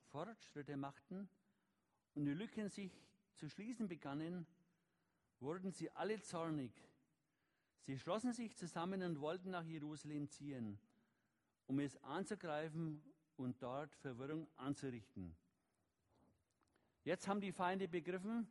Fortschritte 0.06 0.78
machten 0.78 1.28
und 2.14 2.24
die 2.24 2.32
Lücken 2.32 2.70
sich 2.70 2.98
zu 3.34 3.46
schließen 3.50 3.88
begannen, 3.88 4.46
wurden 5.38 5.70
sie 5.70 5.90
alle 5.90 6.18
zornig. 6.22 6.72
Sie 7.82 7.98
schlossen 7.98 8.32
sich 8.32 8.56
zusammen 8.56 9.02
und 9.02 9.20
wollten 9.20 9.50
nach 9.50 9.64
Jerusalem 9.64 10.28
ziehen, 10.28 10.78
um 11.66 11.78
es 11.78 11.96
anzugreifen 12.02 13.02
und 13.36 13.62
dort 13.62 13.94
Verwirrung 13.96 14.48
anzurichten. 14.56 15.36
Jetzt 17.04 17.28
haben 17.28 17.40
die 17.40 17.52
Feinde 17.52 17.86
begriffen, 17.86 18.48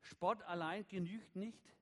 Spott 0.00 0.42
allein 0.42 0.86
genügt 0.88 1.36
nicht. 1.36 1.74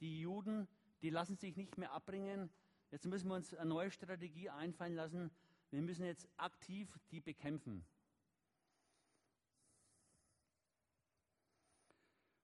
Die 0.00 0.20
Juden, 0.20 0.68
die 1.02 1.10
lassen 1.10 1.36
sich 1.36 1.56
nicht 1.56 1.78
mehr 1.78 1.92
abbringen. 1.92 2.50
Jetzt 2.90 3.06
müssen 3.06 3.28
wir 3.28 3.34
uns 3.34 3.54
eine 3.54 3.68
neue 3.68 3.90
Strategie 3.90 4.50
einfallen 4.50 4.94
lassen. 4.94 5.30
Wir 5.70 5.82
müssen 5.82 6.04
jetzt 6.04 6.28
aktiv 6.36 6.98
die 7.10 7.20
bekämpfen. 7.20 7.84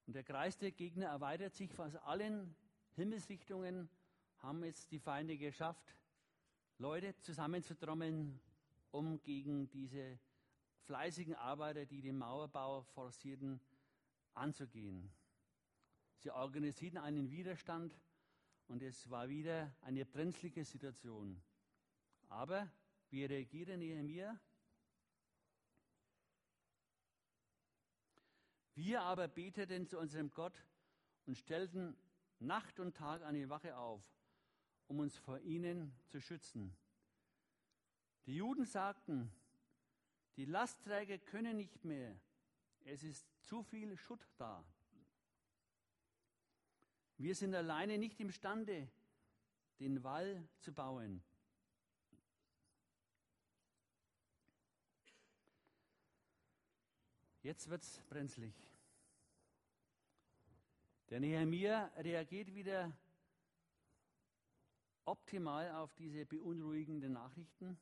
Und 0.07 0.13
der 0.15 0.25
Kreis 0.25 0.59
der 0.59 0.73
Gegner 0.73 1.07
erweitert 1.07 1.55
sich 1.55 1.79
aus 1.79 1.97
allen 1.97 2.55
Himmelsrichtungen, 2.97 3.89
haben 4.39 4.63
jetzt 4.65 4.91
die 4.91 4.99
Feinde 4.99 5.37
geschafft, 5.37 5.95
Leute 6.79 7.17
zusammenzutrommeln, 7.21 8.41
um 8.91 9.21
gegen 9.23 9.69
diese 9.71 10.19
fleißigen 10.85 11.35
Arbeiter, 11.35 11.87
die 11.87 12.03
den 12.03 12.19
Mauerbau 12.19 12.83
forcierten, 12.83 13.61
anzugehen. 14.35 15.11
Sie 16.19 16.31
organisierten 16.31 16.99
einen 16.99 17.31
Widerstand 17.31 17.99
und 18.69 18.83
es 18.83 19.11
war 19.11 19.29
wieder 19.29 19.75
eine 19.83 20.05
brenzlige 20.05 20.65
Situation. 20.65 21.41
Aber 22.29 22.71
wie 23.11 23.25
reagierte 23.25 23.77
Nehemiah? 23.77 24.39
Wir 28.75 29.03
aber 29.03 29.29
beteten 29.29 29.87
zu 29.87 29.99
unserem 29.99 30.31
Gott 30.33 30.55
und 31.27 31.37
stellten 31.39 31.97
Nacht 32.39 32.81
und 32.81 32.97
Tag 32.97 33.23
eine 33.23 33.49
Wache 33.49 33.77
auf, 33.77 34.03
um 34.89 34.99
uns 34.99 35.17
vor 35.17 35.41
ihnen 35.41 35.95
zu 36.09 36.21
schützen. 36.21 36.77
Die 38.27 38.37
Juden 38.37 38.65
sagten, 38.65 39.31
die 40.37 40.45
Lastträger 40.45 41.19
können 41.19 41.57
nicht 41.57 41.85
mehr, 41.85 42.19
es 42.85 43.03
ist 43.03 43.27
zu 43.43 43.63
viel 43.63 43.97
Schutt 43.97 44.27
da. 44.37 44.65
Wir 47.17 47.35
sind 47.35 47.55
alleine 47.55 47.99
nicht 47.99 48.21
imstande, 48.21 48.89
den 49.79 50.03
Wall 50.03 50.47
zu 50.59 50.73
bauen. 50.73 51.23
Jetzt 57.43 57.69
wird 57.69 57.83
es 57.83 58.01
brenzlig. 58.09 58.55
Der 61.11 61.21
Nehemiah 61.21 61.91
reagiert 61.97 62.55
wieder 62.55 62.93
optimal 65.05 65.71
auf 65.73 65.95
diese 65.95 66.25
beunruhigenden 66.25 67.13
Nachrichten. 67.13 67.79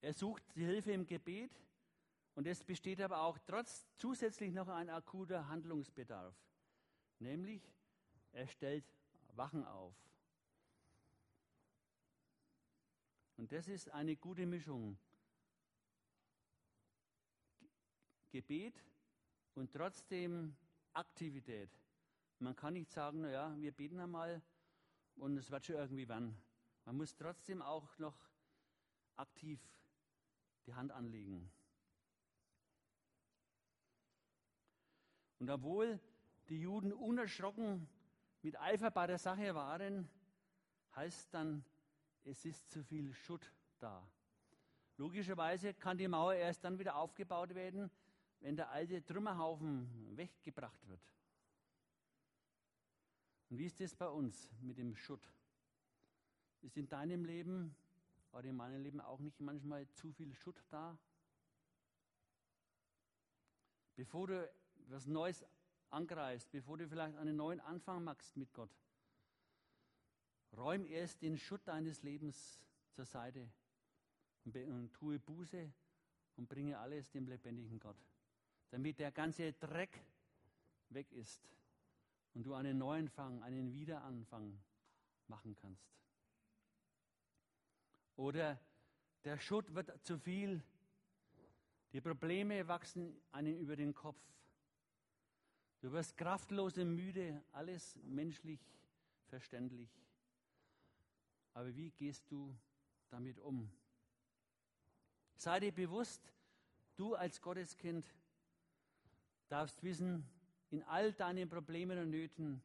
Er 0.00 0.12
sucht 0.12 0.42
die 0.54 0.64
Hilfe 0.64 0.92
im 0.92 1.06
Gebet 1.06 1.52
und 2.34 2.46
es 2.46 2.62
besteht 2.62 3.00
aber 3.00 3.22
auch 3.22 3.38
trotz 3.46 3.86
zusätzlich 3.96 4.52
noch 4.52 4.68
ein 4.68 4.90
akuter 4.90 5.48
Handlungsbedarf, 5.48 6.34
nämlich 7.18 7.62
er 8.32 8.46
stellt 8.46 8.84
Wachen 9.34 9.64
auf. 9.64 9.94
Und 13.36 13.52
das 13.52 13.68
ist 13.68 13.90
eine 13.90 14.16
gute 14.16 14.46
Mischung. 14.46 14.98
Gebet 18.30 18.74
und 19.58 19.72
trotzdem 19.72 20.56
Aktivität. 20.92 21.70
Man 22.38 22.54
kann 22.54 22.74
nicht 22.74 22.90
sagen, 22.90 23.22
naja, 23.22 23.52
wir 23.58 23.72
beten 23.72 23.98
einmal 23.98 24.40
und 25.16 25.36
es 25.36 25.50
wird 25.50 25.64
schon 25.64 25.74
irgendwie 25.74 26.08
werden. 26.08 26.40
Man 26.84 26.96
muss 26.96 27.16
trotzdem 27.16 27.60
auch 27.60 27.98
noch 27.98 28.16
aktiv 29.16 29.60
die 30.66 30.74
Hand 30.74 30.92
anlegen. 30.92 31.50
Und 35.40 35.50
obwohl 35.50 35.98
die 36.48 36.60
Juden 36.60 36.92
unerschrocken 36.92 37.88
mit 38.42 38.58
Eifer 38.60 38.92
bei 38.92 39.08
der 39.08 39.18
Sache 39.18 39.54
waren, 39.54 40.08
heißt 40.94 41.34
dann, 41.34 41.64
es 42.24 42.44
ist 42.44 42.70
zu 42.70 42.84
viel 42.84 43.12
Schutt 43.12 43.52
da. 43.80 44.06
Logischerweise 44.96 45.74
kann 45.74 45.98
die 45.98 46.08
Mauer 46.08 46.34
erst 46.34 46.64
dann 46.64 46.78
wieder 46.78 46.96
aufgebaut 46.96 47.54
werden, 47.54 47.90
wenn 48.40 48.56
der 48.56 48.70
alte 48.70 49.04
Trümmerhaufen 49.04 50.16
weggebracht 50.16 50.86
wird. 50.88 51.02
Und 53.50 53.58
wie 53.58 53.66
ist 53.66 53.80
das 53.80 53.94
bei 53.94 54.08
uns 54.08 54.50
mit 54.60 54.78
dem 54.78 54.94
Schutt? 54.94 55.26
Ist 56.60 56.76
in 56.76 56.88
deinem 56.88 57.24
Leben 57.24 57.74
oder 58.32 58.44
in 58.48 58.56
meinem 58.56 58.82
Leben 58.82 59.00
auch 59.00 59.20
nicht 59.20 59.40
manchmal 59.40 59.88
zu 59.92 60.12
viel 60.12 60.34
Schutt 60.34 60.62
da? 60.68 60.98
Bevor 63.96 64.28
du 64.28 64.50
was 64.88 65.06
Neues 65.06 65.44
angreifst, 65.90 66.50
bevor 66.50 66.78
du 66.78 66.86
vielleicht 66.86 67.16
einen 67.16 67.36
neuen 67.36 67.60
Anfang 67.60 68.04
machst 68.04 68.36
mit 68.36 68.52
Gott, 68.52 68.70
räum 70.56 70.84
erst 70.86 71.22
den 71.22 71.36
Schutt 71.36 71.66
deines 71.66 72.02
Lebens 72.02 72.64
zur 72.92 73.06
Seite 73.06 73.50
und, 74.44 74.56
und 74.56 74.92
tue 74.92 75.18
Buße 75.18 75.72
und 76.36 76.48
bringe 76.48 76.78
alles 76.78 77.10
dem 77.10 77.26
lebendigen 77.26 77.78
Gott 77.80 77.98
damit 78.70 78.98
der 78.98 79.12
ganze 79.12 79.52
Dreck 79.52 80.00
weg 80.90 81.10
ist 81.12 81.42
und 82.34 82.44
du 82.44 82.54
einen 82.54 82.78
neuen 82.78 83.08
Fang, 83.08 83.42
einen 83.42 83.72
Wiederanfang 83.72 84.58
machen 85.26 85.54
kannst. 85.56 85.88
Oder 88.16 88.60
der 89.24 89.38
Schutt 89.38 89.74
wird 89.74 90.04
zu 90.04 90.18
viel, 90.18 90.62
die 91.92 92.00
Probleme 92.00 92.68
wachsen 92.68 93.20
einem 93.32 93.56
über 93.58 93.76
den 93.76 93.94
Kopf. 93.94 94.20
Du 95.80 95.92
wirst 95.92 96.16
kraftlos 96.16 96.76
und 96.76 96.94
müde, 96.94 97.42
alles 97.52 97.98
menschlich 98.02 98.60
verständlich. 99.26 99.88
Aber 101.54 101.74
wie 101.74 101.90
gehst 101.90 102.30
du 102.30 102.54
damit 103.08 103.38
um? 103.38 103.70
Sei 105.36 105.60
dir 105.60 105.72
bewusst, 105.72 106.32
du 106.96 107.14
als 107.14 107.40
Gotteskind 107.40 108.12
darfst 109.48 109.82
wissen, 109.82 110.24
in 110.70 110.82
all 110.84 111.12
deinen 111.12 111.48
Problemen 111.48 111.98
und 111.98 112.10
Nöten, 112.10 112.62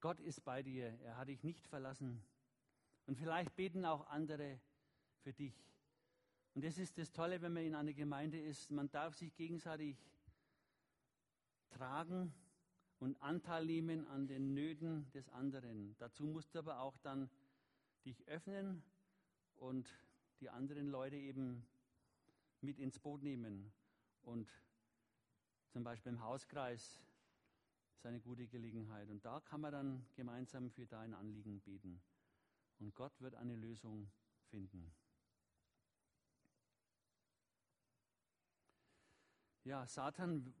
Gott 0.00 0.20
ist 0.20 0.44
bei 0.44 0.62
dir, 0.62 0.98
er 1.02 1.16
hat 1.16 1.28
dich 1.28 1.42
nicht 1.42 1.66
verlassen. 1.66 2.22
Und 3.06 3.16
vielleicht 3.16 3.54
beten 3.56 3.84
auch 3.84 4.06
andere 4.08 4.60
für 5.22 5.32
dich. 5.32 5.54
Und 6.54 6.64
das 6.64 6.78
ist 6.78 6.98
das 6.98 7.12
Tolle, 7.12 7.42
wenn 7.42 7.52
man 7.52 7.64
in 7.64 7.74
einer 7.74 7.92
Gemeinde 7.92 8.40
ist. 8.40 8.70
Man 8.70 8.90
darf 8.90 9.14
sich 9.14 9.34
gegenseitig 9.36 9.96
tragen 11.70 12.34
und 12.98 13.20
Anteil 13.22 13.64
nehmen 13.64 14.06
an 14.08 14.26
den 14.26 14.54
Nöten 14.54 15.10
des 15.12 15.28
anderen. 15.28 15.96
Dazu 15.98 16.24
musst 16.24 16.54
du 16.54 16.58
aber 16.58 16.80
auch 16.80 16.96
dann 16.98 17.30
dich 18.04 18.26
öffnen 18.26 18.82
und 19.56 19.88
die 20.40 20.50
anderen 20.50 20.88
Leute 20.88 21.16
eben 21.16 21.66
mit 22.60 22.78
ins 22.78 22.98
Boot 22.98 23.22
nehmen 23.22 23.72
und 24.22 24.50
zum 25.70 25.84
Beispiel 25.84 26.12
im 26.12 26.22
Hauskreis 26.22 27.00
ist 27.94 28.06
eine 28.06 28.20
gute 28.20 28.46
Gelegenheit. 28.46 29.08
Und 29.08 29.24
da 29.24 29.40
kann 29.40 29.60
man 29.60 29.72
dann 29.72 30.06
gemeinsam 30.14 30.70
für 30.70 30.86
dein 30.86 31.14
Anliegen 31.14 31.60
beten. 31.60 32.02
Und 32.78 32.94
Gott 32.94 33.20
wird 33.20 33.34
eine 33.34 33.56
Lösung 33.56 34.10
finden. 34.48 34.92
Ja, 39.64 39.86
Satan 39.86 40.54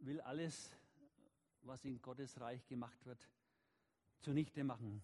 will 0.00 0.20
alles, 0.20 0.70
was 1.62 1.84
in 1.84 2.00
Gottes 2.02 2.38
Reich 2.40 2.66
gemacht 2.66 3.04
wird, 3.06 3.28
zunichte 4.20 4.62
machen. 4.62 5.02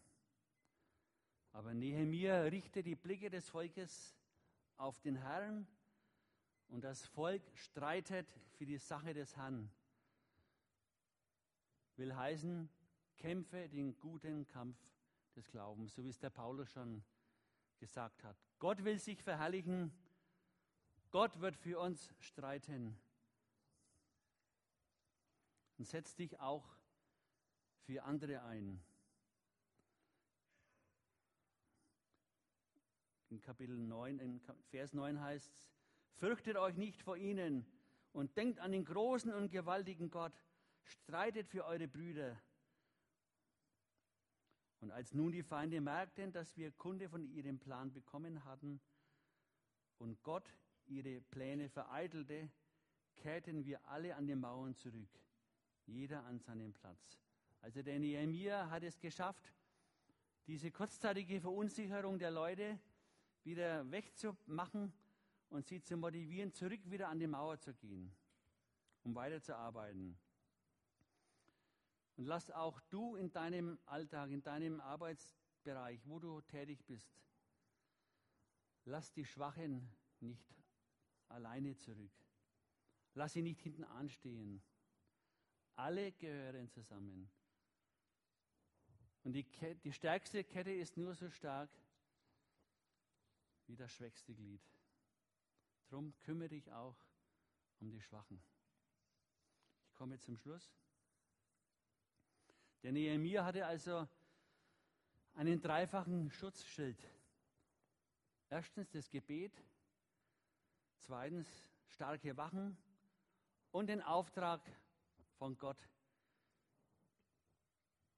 Aber 1.52 1.72
Nehemiah 1.74 2.42
richtet 2.42 2.86
die 2.86 2.94
Blicke 2.94 3.30
des 3.30 3.48
Volkes 3.48 4.14
auf 4.76 5.00
den 5.00 5.16
Herrn 5.16 5.66
und 6.68 6.82
das 6.82 7.06
Volk 7.06 7.42
streitet 7.54 8.30
für 8.56 8.66
die 8.66 8.78
Sache 8.78 9.14
des 9.14 9.36
Herrn. 9.36 9.70
Will 11.96 12.14
heißen, 12.14 12.68
kämpfe 13.16 13.68
den 13.68 13.98
guten 13.98 14.46
Kampf 14.46 14.78
des 15.34 15.50
Glaubens, 15.50 15.94
so 15.94 16.04
wie 16.04 16.10
es 16.10 16.18
der 16.18 16.30
Paulus 16.30 16.70
schon 16.70 17.02
gesagt 17.78 18.22
hat. 18.24 18.36
Gott 18.58 18.84
will 18.84 18.98
sich 18.98 19.22
verherrlichen. 19.22 19.92
Gott 21.10 21.40
wird 21.40 21.56
für 21.56 21.80
uns 21.80 22.14
streiten. 22.20 22.98
Und 25.78 25.86
setz 25.86 26.14
dich 26.14 26.38
auch 26.40 26.68
für 27.80 28.04
andere 28.04 28.42
ein. 28.42 28.82
in 33.30 33.40
Kapitel 33.40 33.76
9, 33.76 34.18
in 34.18 34.40
Vers 34.70 34.94
9 34.94 35.20
heißt 35.20 35.52
es, 35.54 35.77
fürchtet 36.18 36.56
euch 36.56 36.76
nicht 36.76 37.02
vor 37.02 37.16
ihnen 37.16 37.64
und 38.12 38.36
denkt 38.36 38.58
an 38.58 38.72
den 38.72 38.84
großen 38.84 39.32
und 39.32 39.50
gewaltigen 39.50 40.10
Gott, 40.10 40.32
streitet 40.82 41.48
für 41.48 41.64
eure 41.64 41.88
Brüder. 41.88 42.36
Und 44.80 44.90
als 44.90 45.12
nun 45.12 45.32
die 45.32 45.42
Feinde 45.42 45.80
merkten, 45.80 46.32
dass 46.32 46.56
wir 46.56 46.70
Kunde 46.72 47.08
von 47.08 47.24
ihrem 47.24 47.58
Plan 47.58 47.92
bekommen 47.92 48.44
hatten 48.44 48.80
und 49.98 50.22
Gott 50.22 50.48
ihre 50.86 51.20
Pläne 51.20 51.68
vereitelte, 51.68 52.50
kehrten 53.16 53.64
wir 53.64 53.84
alle 53.88 54.14
an 54.14 54.26
den 54.26 54.40
Mauern 54.40 54.74
zurück, 54.74 55.10
jeder 55.86 56.24
an 56.24 56.38
seinen 56.38 56.72
Platz. 56.72 57.18
Also 57.60 57.82
der 57.82 57.98
Nehemiah 57.98 58.70
hat 58.70 58.84
es 58.84 58.98
geschafft, 59.00 59.52
diese 60.46 60.70
kurzzeitige 60.70 61.40
Verunsicherung 61.40 62.18
der 62.18 62.30
Leute 62.30 62.78
wieder 63.42 63.90
wegzumachen 63.90 64.92
und 65.50 65.66
sie 65.66 65.82
zu 65.82 65.96
motivieren, 65.96 66.52
zurück 66.52 66.80
wieder 66.90 67.08
an 67.08 67.18
die 67.18 67.26
Mauer 67.26 67.58
zu 67.58 67.74
gehen, 67.74 68.14
um 69.02 69.14
weiterzuarbeiten. 69.14 70.18
Und 72.16 72.24
lass 72.24 72.50
auch 72.50 72.80
du 72.90 73.16
in 73.16 73.32
deinem 73.32 73.78
Alltag, 73.86 74.30
in 74.30 74.42
deinem 74.42 74.80
Arbeitsbereich, 74.80 76.00
wo 76.06 76.18
du 76.18 76.40
tätig 76.42 76.84
bist, 76.84 77.08
lass 78.84 79.12
die 79.12 79.24
Schwachen 79.24 79.88
nicht 80.20 80.54
alleine 81.28 81.76
zurück. 81.76 82.10
Lass 83.14 83.32
sie 83.32 83.42
nicht 83.42 83.60
hinten 83.60 83.84
anstehen. 83.84 84.62
Alle 85.76 86.12
gehören 86.12 86.68
zusammen. 86.70 87.30
Und 89.24 89.32
die, 89.32 89.44
Kette, 89.44 89.80
die 89.80 89.92
stärkste 89.92 90.42
Kette 90.44 90.72
ist 90.72 90.96
nur 90.96 91.14
so 91.14 91.30
stark 91.30 91.70
wie 93.66 93.76
das 93.76 93.92
schwächste 93.92 94.34
Glied. 94.34 94.62
Drum 95.88 96.14
kümmere 96.20 96.48
dich 96.48 96.70
auch 96.72 96.96
um 97.80 97.90
die 97.90 98.00
Schwachen. 98.00 98.42
Ich 99.86 99.94
komme 99.94 100.18
zum 100.18 100.36
Schluss. 100.36 100.70
Der 102.82 102.92
Nehemiah 102.92 103.44
hatte 103.44 103.66
also 103.66 104.06
einen 105.34 105.60
dreifachen 105.60 106.30
Schutzschild. 106.30 107.02
Erstens 108.50 108.90
das 108.90 109.08
Gebet, 109.08 109.52
zweitens 111.00 111.46
starke 111.86 112.36
Wachen 112.36 112.76
und 113.70 113.88
den 113.88 114.02
Auftrag 114.02 114.60
von 115.38 115.56
Gott 115.58 115.78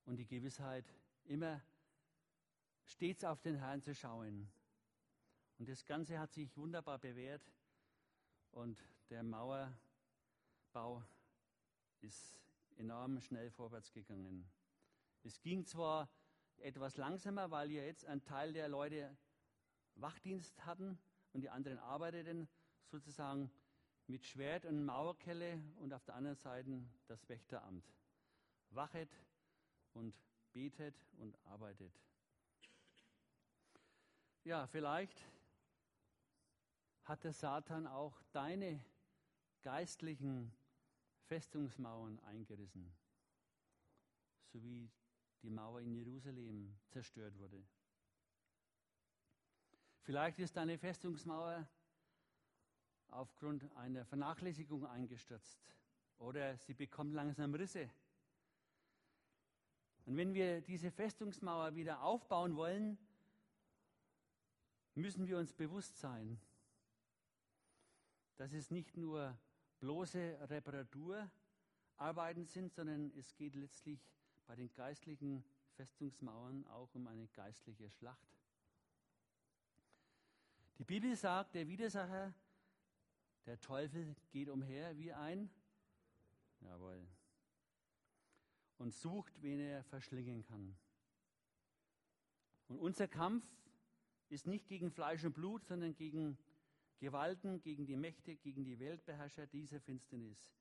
und 0.05 0.17
die 0.17 0.27
Gewissheit, 0.27 0.87
immer 1.25 1.63
stets 2.85 3.25
auf 3.25 3.41
den 3.41 3.57
Herrn 3.57 3.81
zu 3.83 3.95
schauen. 3.95 4.51
Und 5.59 5.69
das 5.69 5.85
Ganze 5.85 6.19
hat 6.19 6.33
sich 6.33 6.57
wunderbar 6.57 6.99
bewährt 6.99 7.45
und 8.53 8.83
der 9.11 9.23
Mauerbau 9.23 11.03
ist 12.01 12.41
enorm 12.77 13.21
schnell 13.21 13.51
vorwärts 13.51 13.93
gegangen. 13.93 14.51
Es 15.23 15.41
ging 15.41 15.65
zwar 15.67 16.09
etwas 16.59 16.97
langsamer, 16.97 17.51
weil 17.51 17.71
ja 17.71 17.83
jetzt 17.83 18.05
ein 18.07 18.23
Teil 18.23 18.53
der 18.53 18.69
Leute 18.69 19.17
Wachdienst 19.97 20.65
hatten 20.65 20.99
und 21.33 21.43
die 21.43 21.51
anderen 21.51 21.79
arbeiteten 21.79 22.49
sozusagen 22.87 23.51
mit 24.07 24.27
Schwert 24.27 24.65
und 24.65 24.85
Mauerkelle 24.85 25.63
und 25.77 25.93
auf 25.93 26.05
der 26.05 26.15
anderen 26.15 26.37
Seite 26.37 26.83
das 27.07 27.29
Wächteramt. 27.29 27.85
Wachet 28.71 29.11
und 29.93 30.15
betet 30.53 30.97
und 31.19 31.37
arbeitet. 31.45 31.93
Ja, 34.45 34.67
vielleicht 34.67 35.25
hat 37.05 37.25
der 37.25 37.33
Satan 37.33 37.87
auch 37.87 38.21
deine 38.33 38.85
geistlichen 39.63 40.53
Festungsmauern 41.27 42.19
eingerissen, 42.21 42.93
so 44.53 44.63
wie 44.63 44.91
die 45.43 45.51
Mauer 45.51 45.81
in 45.81 45.95
Jerusalem 45.95 46.77
zerstört 46.89 47.39
wurde. 47.39 47.63
Vielleicht 50.03 50.39
ist 50.39 50.57
deine 50.57 50.79
Festungsmauer 50.79 51.69
aufgrund 53.09 53.71
einer 53.77 54.05
Vernachlässigung 54.05 54.87
eingestürzt 54.87 55.61
oder 56.19 56.57
sie 56.59 56.75
bekommt 56.75 57.15
langsam 57.15 57.55
Risse. 57.55 57.91
Und 60.07 60.17
wenn 60.17 60.35
wir 60.35 60.61
diese 60.61 60.91
Festungsmauer 60.91 61.75
wieder 61.75 62.03
aufbauen 62.03 62.57
wollen, 62.57 62.99
müssen 64.95 65.27
wir 65.27 65.39
uns 65.39 65.53
bewusst 65.53 65.99
sein, 65.99 66.41
dass 68.41 68.55
es 68.55 68.71
nicht 68.71 68.97
nur 68.97 69.39
bloße 69.81 70.49
Reparaturarbeiten 70.49 72.47
sind, 72.47 72.73
sondern 72.73 73.13
es 73.15 73.37
geht 73.37 73.55
letztlich 73.55 74.01
bei 74.47 74.57
den 74.57 74.73
geistlichen 74.73 75.45
Festungsmauern 75.75 76.67
auch 76.69 76.89
um 76.95 77.07
eine 77.07 77.29
geistliche 77.29 77.91
Schlacht. 77.91 78.27
Die 80.79 80.85
Bibel 80.85 81.15
sagt, 81.17 81.55
der 81.55 81.69
Widersacher 81.69 82.33
der 83.45 83.61
Teufel 83.61 84.17
geht 84.31 84.49
umher 84.49 84.97
wie 84.97 85.13
ein, 85.13 85.51
jawohl, 86.61 87.07
und 88.79 88.95
sucht, 88.95 89.35
wen 89.43 89.61
er 89.61 89.85
verschlingen 89.85 90.45
kann. 90.45 90.79
Und 92.69 92.79
unser 92.79 93.07
Kampf 93.07 93.45
ist 94.31 94.47
nicht 94.47 94.67
gegen 94.67 94.91
Fleisch 94.91 95.25
und 95.27 95.35
Blut, 95.35 95.67
sondern 95.67 95.95
gegen 95.95 96.39
Gewalten, 97.01 97.61
gegen 97.63 97.87
die 97.87 97.97
Mächte, 97.97 98.37
gegen 98.37 98.65
die 98.65 98.79
Weltbeherrscher 98.79 99.47
dieser 99.47 99.81
Finsternis, 99.81 100.55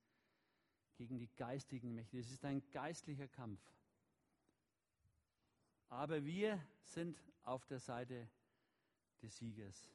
gegen 0.96 1.20
die 1.20 1.28
geistigen 1.36 1.94
Mächte. 1.94 2.18
Es 2.18 2.32
ist 2.32 2.46
ein 2.46 2.64
geistlicher 2.72 3.28
Kampf. 3.28 3.62
Aber 5.90 6.24
wir 6.24 6.66
sind 6.82 7.22
auf 7.44 7.66
der 7.66 7.80
Seite 7.80 8.30
des 9.22 9.38
Siegers. 9.38 9.92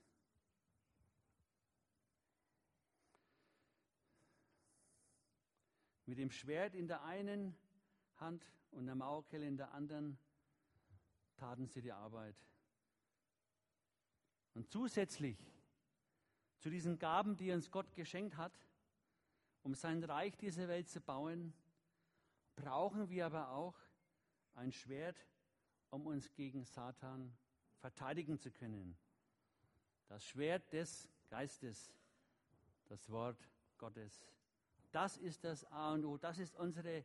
mit 6.07 6.19
dem 6.19 6.31
Schwert 6.31 6.75
in 6.75 6.87
der 6.87 7.03
einen 7.03 7.57
Hand 8.17 8.45
und 8.71 8.87
der 8.87 8.95
Mauerkelle 8.95 9.47
in 9.47 9.57
der 9.57 9.73
anderen 9.73 10.19
taten 11.37 11.67
sie 11.67 11.81
die 11.81 11.93
Arbeit. 11.93 12.37
Und 14.55 14.71
zusätzlich 14.71 15.37
zu 16.65 16.71
diesen 16.71 16.99
Gaben, 16.99 17.37
die 17.37 17.53
uns 17.53 17.71
Gott 17.71 17.95
geschenkt 17.95 18.39
hat, 18.39 18.59
um 19.65 19.75
sein 19.75 20.03
Reich 20.03 20.35
dieser 20.39 20.67
Welt 20.67 20.89
zu 20.89 20.99
bauen, 20.99 21.53
brauchen 22.57 23.11
wir 23.11 23.27
aber 23.27 23.51
auch 23.51 23.75
ein 24.55 24.73
Schwert, 24.73 25.27
um 25.91 26.07
uns 26.07 26.33
gegen 26.33 26.65
Satan 26.65 27.37
verteidigen 27.81 28.39
zu 28.39 28.51
können. 28.51 28.97
Das 30.09 30.25
Schwert 30.25 30.73
des 30.73 31.07
Geistes, 31.29 31.93
das 32.87 33.11
Wort 33.11 33.47
Gottes. 33.77 34.27
Das 34.91 35.19
ist 35.19 35.45
das 35.45 35.71
A 35.71 35.93
und 35.93 36.07
O, 36.07 36.17
das 36.17 36.39
ist 36.39 36.57
unsere 36.57 37.05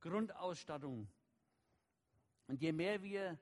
Grundausstattung. 0.00 1.08
Und 2.46 2.60
je 2.60 2.72
mehr 2.72 3.02
wir 3.02 3.38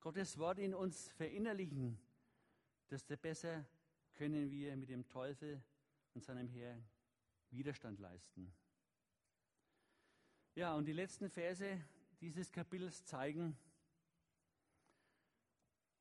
Gottes 0.00 0.38
Wort 0.38 0.60
in 0.60 0.72
uns 0.72 1.10
verinnerlichen, 1.14 1.98
desto 2.88 3.16
besser 3.16 3.66
können 4.14 4.50
wir 4.50 4.76
mit 4.76 4.88
dem 4.88 5.08
Teufel 5.08 5.62
und 6.14 6.24
seinem 6.24 6.48
Heer 6.48 6.80
Widerstand 7.50 8.00
leisten. 8.00 8.52
Ja, 10.54 10.74
und 10.74 10.86
die 10.86 10.92
letzten 10.92 11.28
Verse 11.28 11.80
dieses 12.20 12.52
Kapitels 12.52 13.04
zeigen, 13.04 13.56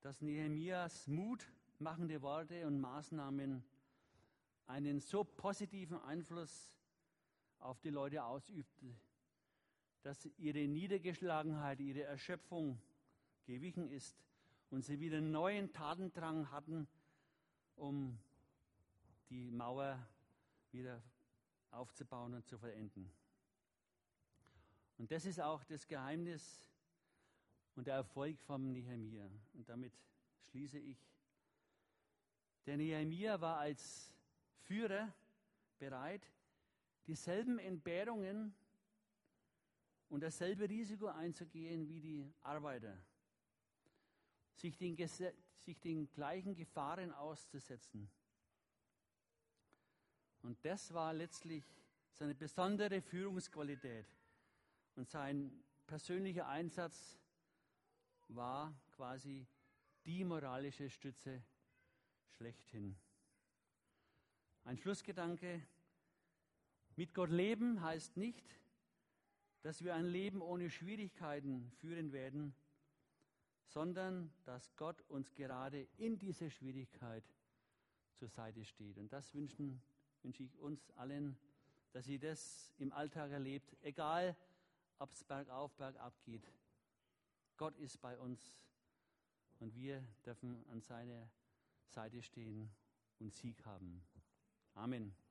dass 0.01 0.22
Nehemias 0.22 1.07
mutmachende 1.07 2.22
Worte 2.22 2.68
und 2.68 2.80
Maßnahmen 2.80 3.64
einen 4.68 4.99
so 4.99 5.24
positiven 5.24 5.99
Einfluss 6.01 6.74
auf 7.59 7.80
die 7.80 7.89
Leute 7.89 8.24
ausübte, 8.24 8.95
dass 10.01 10.26
ihre 10.38 10.68
Niedergeschlagenheit, 10.68 11.80
ihre 11.80 12.03
Erschöpfung 12.03 12.80
gewichen 13.45 13.89
ist 13.89 14.24
und 14.70 14.84
sie 14.84 14.99
wieder 14.99 15.22
neuen 15.22 15.72
Tatendrang 15.72 16.51
hatten, 16.51 16.88
um 17.76 18.17
die 19.30 19.51
Mauer 19.51 19.99
wieder 20.71 21.01
aufzubauen 21.71 22.34
und 22.36 22.45
zu 22.45 22.57
vollenden. 22.57 23.11
Und 24.97 25.11
das 25.11 25.26
ist 25.26 25.39
auch 25.39 25.63
das 25.63 25.88
Geheimnis 25.88 26.69
und 27.76 27.88
der 27.88 27.95
Erfolg 27.95 28.39
vom 28.41 28.71
Nehemiah. 28.71 29.30
Und 29.53 29.67
damit 29.67 29.93
schließe 30.49 30.78
ich. 30.80 30.97
Der 32.65 32.78
Nehemiah 32.78 33.41
war 33.41 33.57
als 33.57 34.13
Führer 34.61 35.13
bereit, 35.80 36.26
dieselben 37.07 37.59
Entbehrungen 37.59 38.53
und 40.09 40.21
dasselbe 40.21 40.69
Risiko 40.69 41.07
einzugehen 41.07 41.88
wie 41.88 41.99
die 41.99 42.34
Arbeiter. 42.41 42.95
Sich, 44.55 44.78
den, 44.78 44.95
sich 45.64 45.80
den 45.80 46.11
gleichen 46.11 46.55
Gefahren 46.55 47.11
auszusetzen. 47.11 48.09
Und 50.41 50.57
das 50.66 50.93
war 50.93 51.14
letztlich 51.14 51.64
seine 52.11 52.36
besondere 52.36 53.01
Führungsqualität. 53.01 54.05
Und 54.95 55.09
sein 55.09 55.64
persönlicher 55.88 56.47
Einsatz 56.47 57.18
war 58.28 58.74
quasi 58.91 59.47
die 60.05 60.24
moralische 60.24 60.89
Stütze 60.89 61.41
schlechthin. 62.30 62.95
Ein 64.66 64.78
Schlussgedanke. 64.78 65.61
Mit 66.95 67.14
Gott 67.14 67.30
leben 67.30 67.82
heißt 67.82 68.18
nicht, 68.18 68.45
dass 69.61 69.84
wir 69.84 69.95
ein 69.95 70.05
Leben 70.05 70.41
ohne 70.41 70.70
Schwierigkeiten 70.70 71.72
führen 71.80 72.11
werden, 72.11 72.53
sondern 73.66 74.32
dass 74.45 74.76
Gott 74.76 75.01
uns 75.09 75.34
gerade 75.34 75.88
in 75.97 76.20
dieser 76.20 76.49
Schwierigkeit 76.49 77.24
zur 78.16 78.30
Seite 78.30 78.64
steht. 78.64 78.97
Und 78.97 79.11
das 79.11 79.34
wünschen, 79.34 79.82
wünsche 80.22 80.43
ich 80.43 80.57
uns 80.59 80.91
allen, 80.91 81.38
dass 81.91 82.05
sie 82.05 82.20
das 82.20 82.72
im 82.78 82.91
Alltag 82.91 83.32
erlebt, 83.32 83.76
egal 83.82 84.36
ob 84.99 85.11
es 85.11 85.24
bergauf, 85.24 85.76
bergab 85.76 86.14
geht. 86.24 86.51
Gott 87.57 87.78
ist 87.78 88.01
bei 88.01 88.18
uns 88.18 88.57
und 89.59 89.76
wir 89.76 90.03
dürfen 90.26 90.66
an 90.70 90.82
seiner 90.82 91.30
Seite 91.88 92.22
stehen 92.22 92.70
und 93.20 93.34
Sieg 93.34 93.64
haben. 93.66 94.03
Amen. 94.74 95.22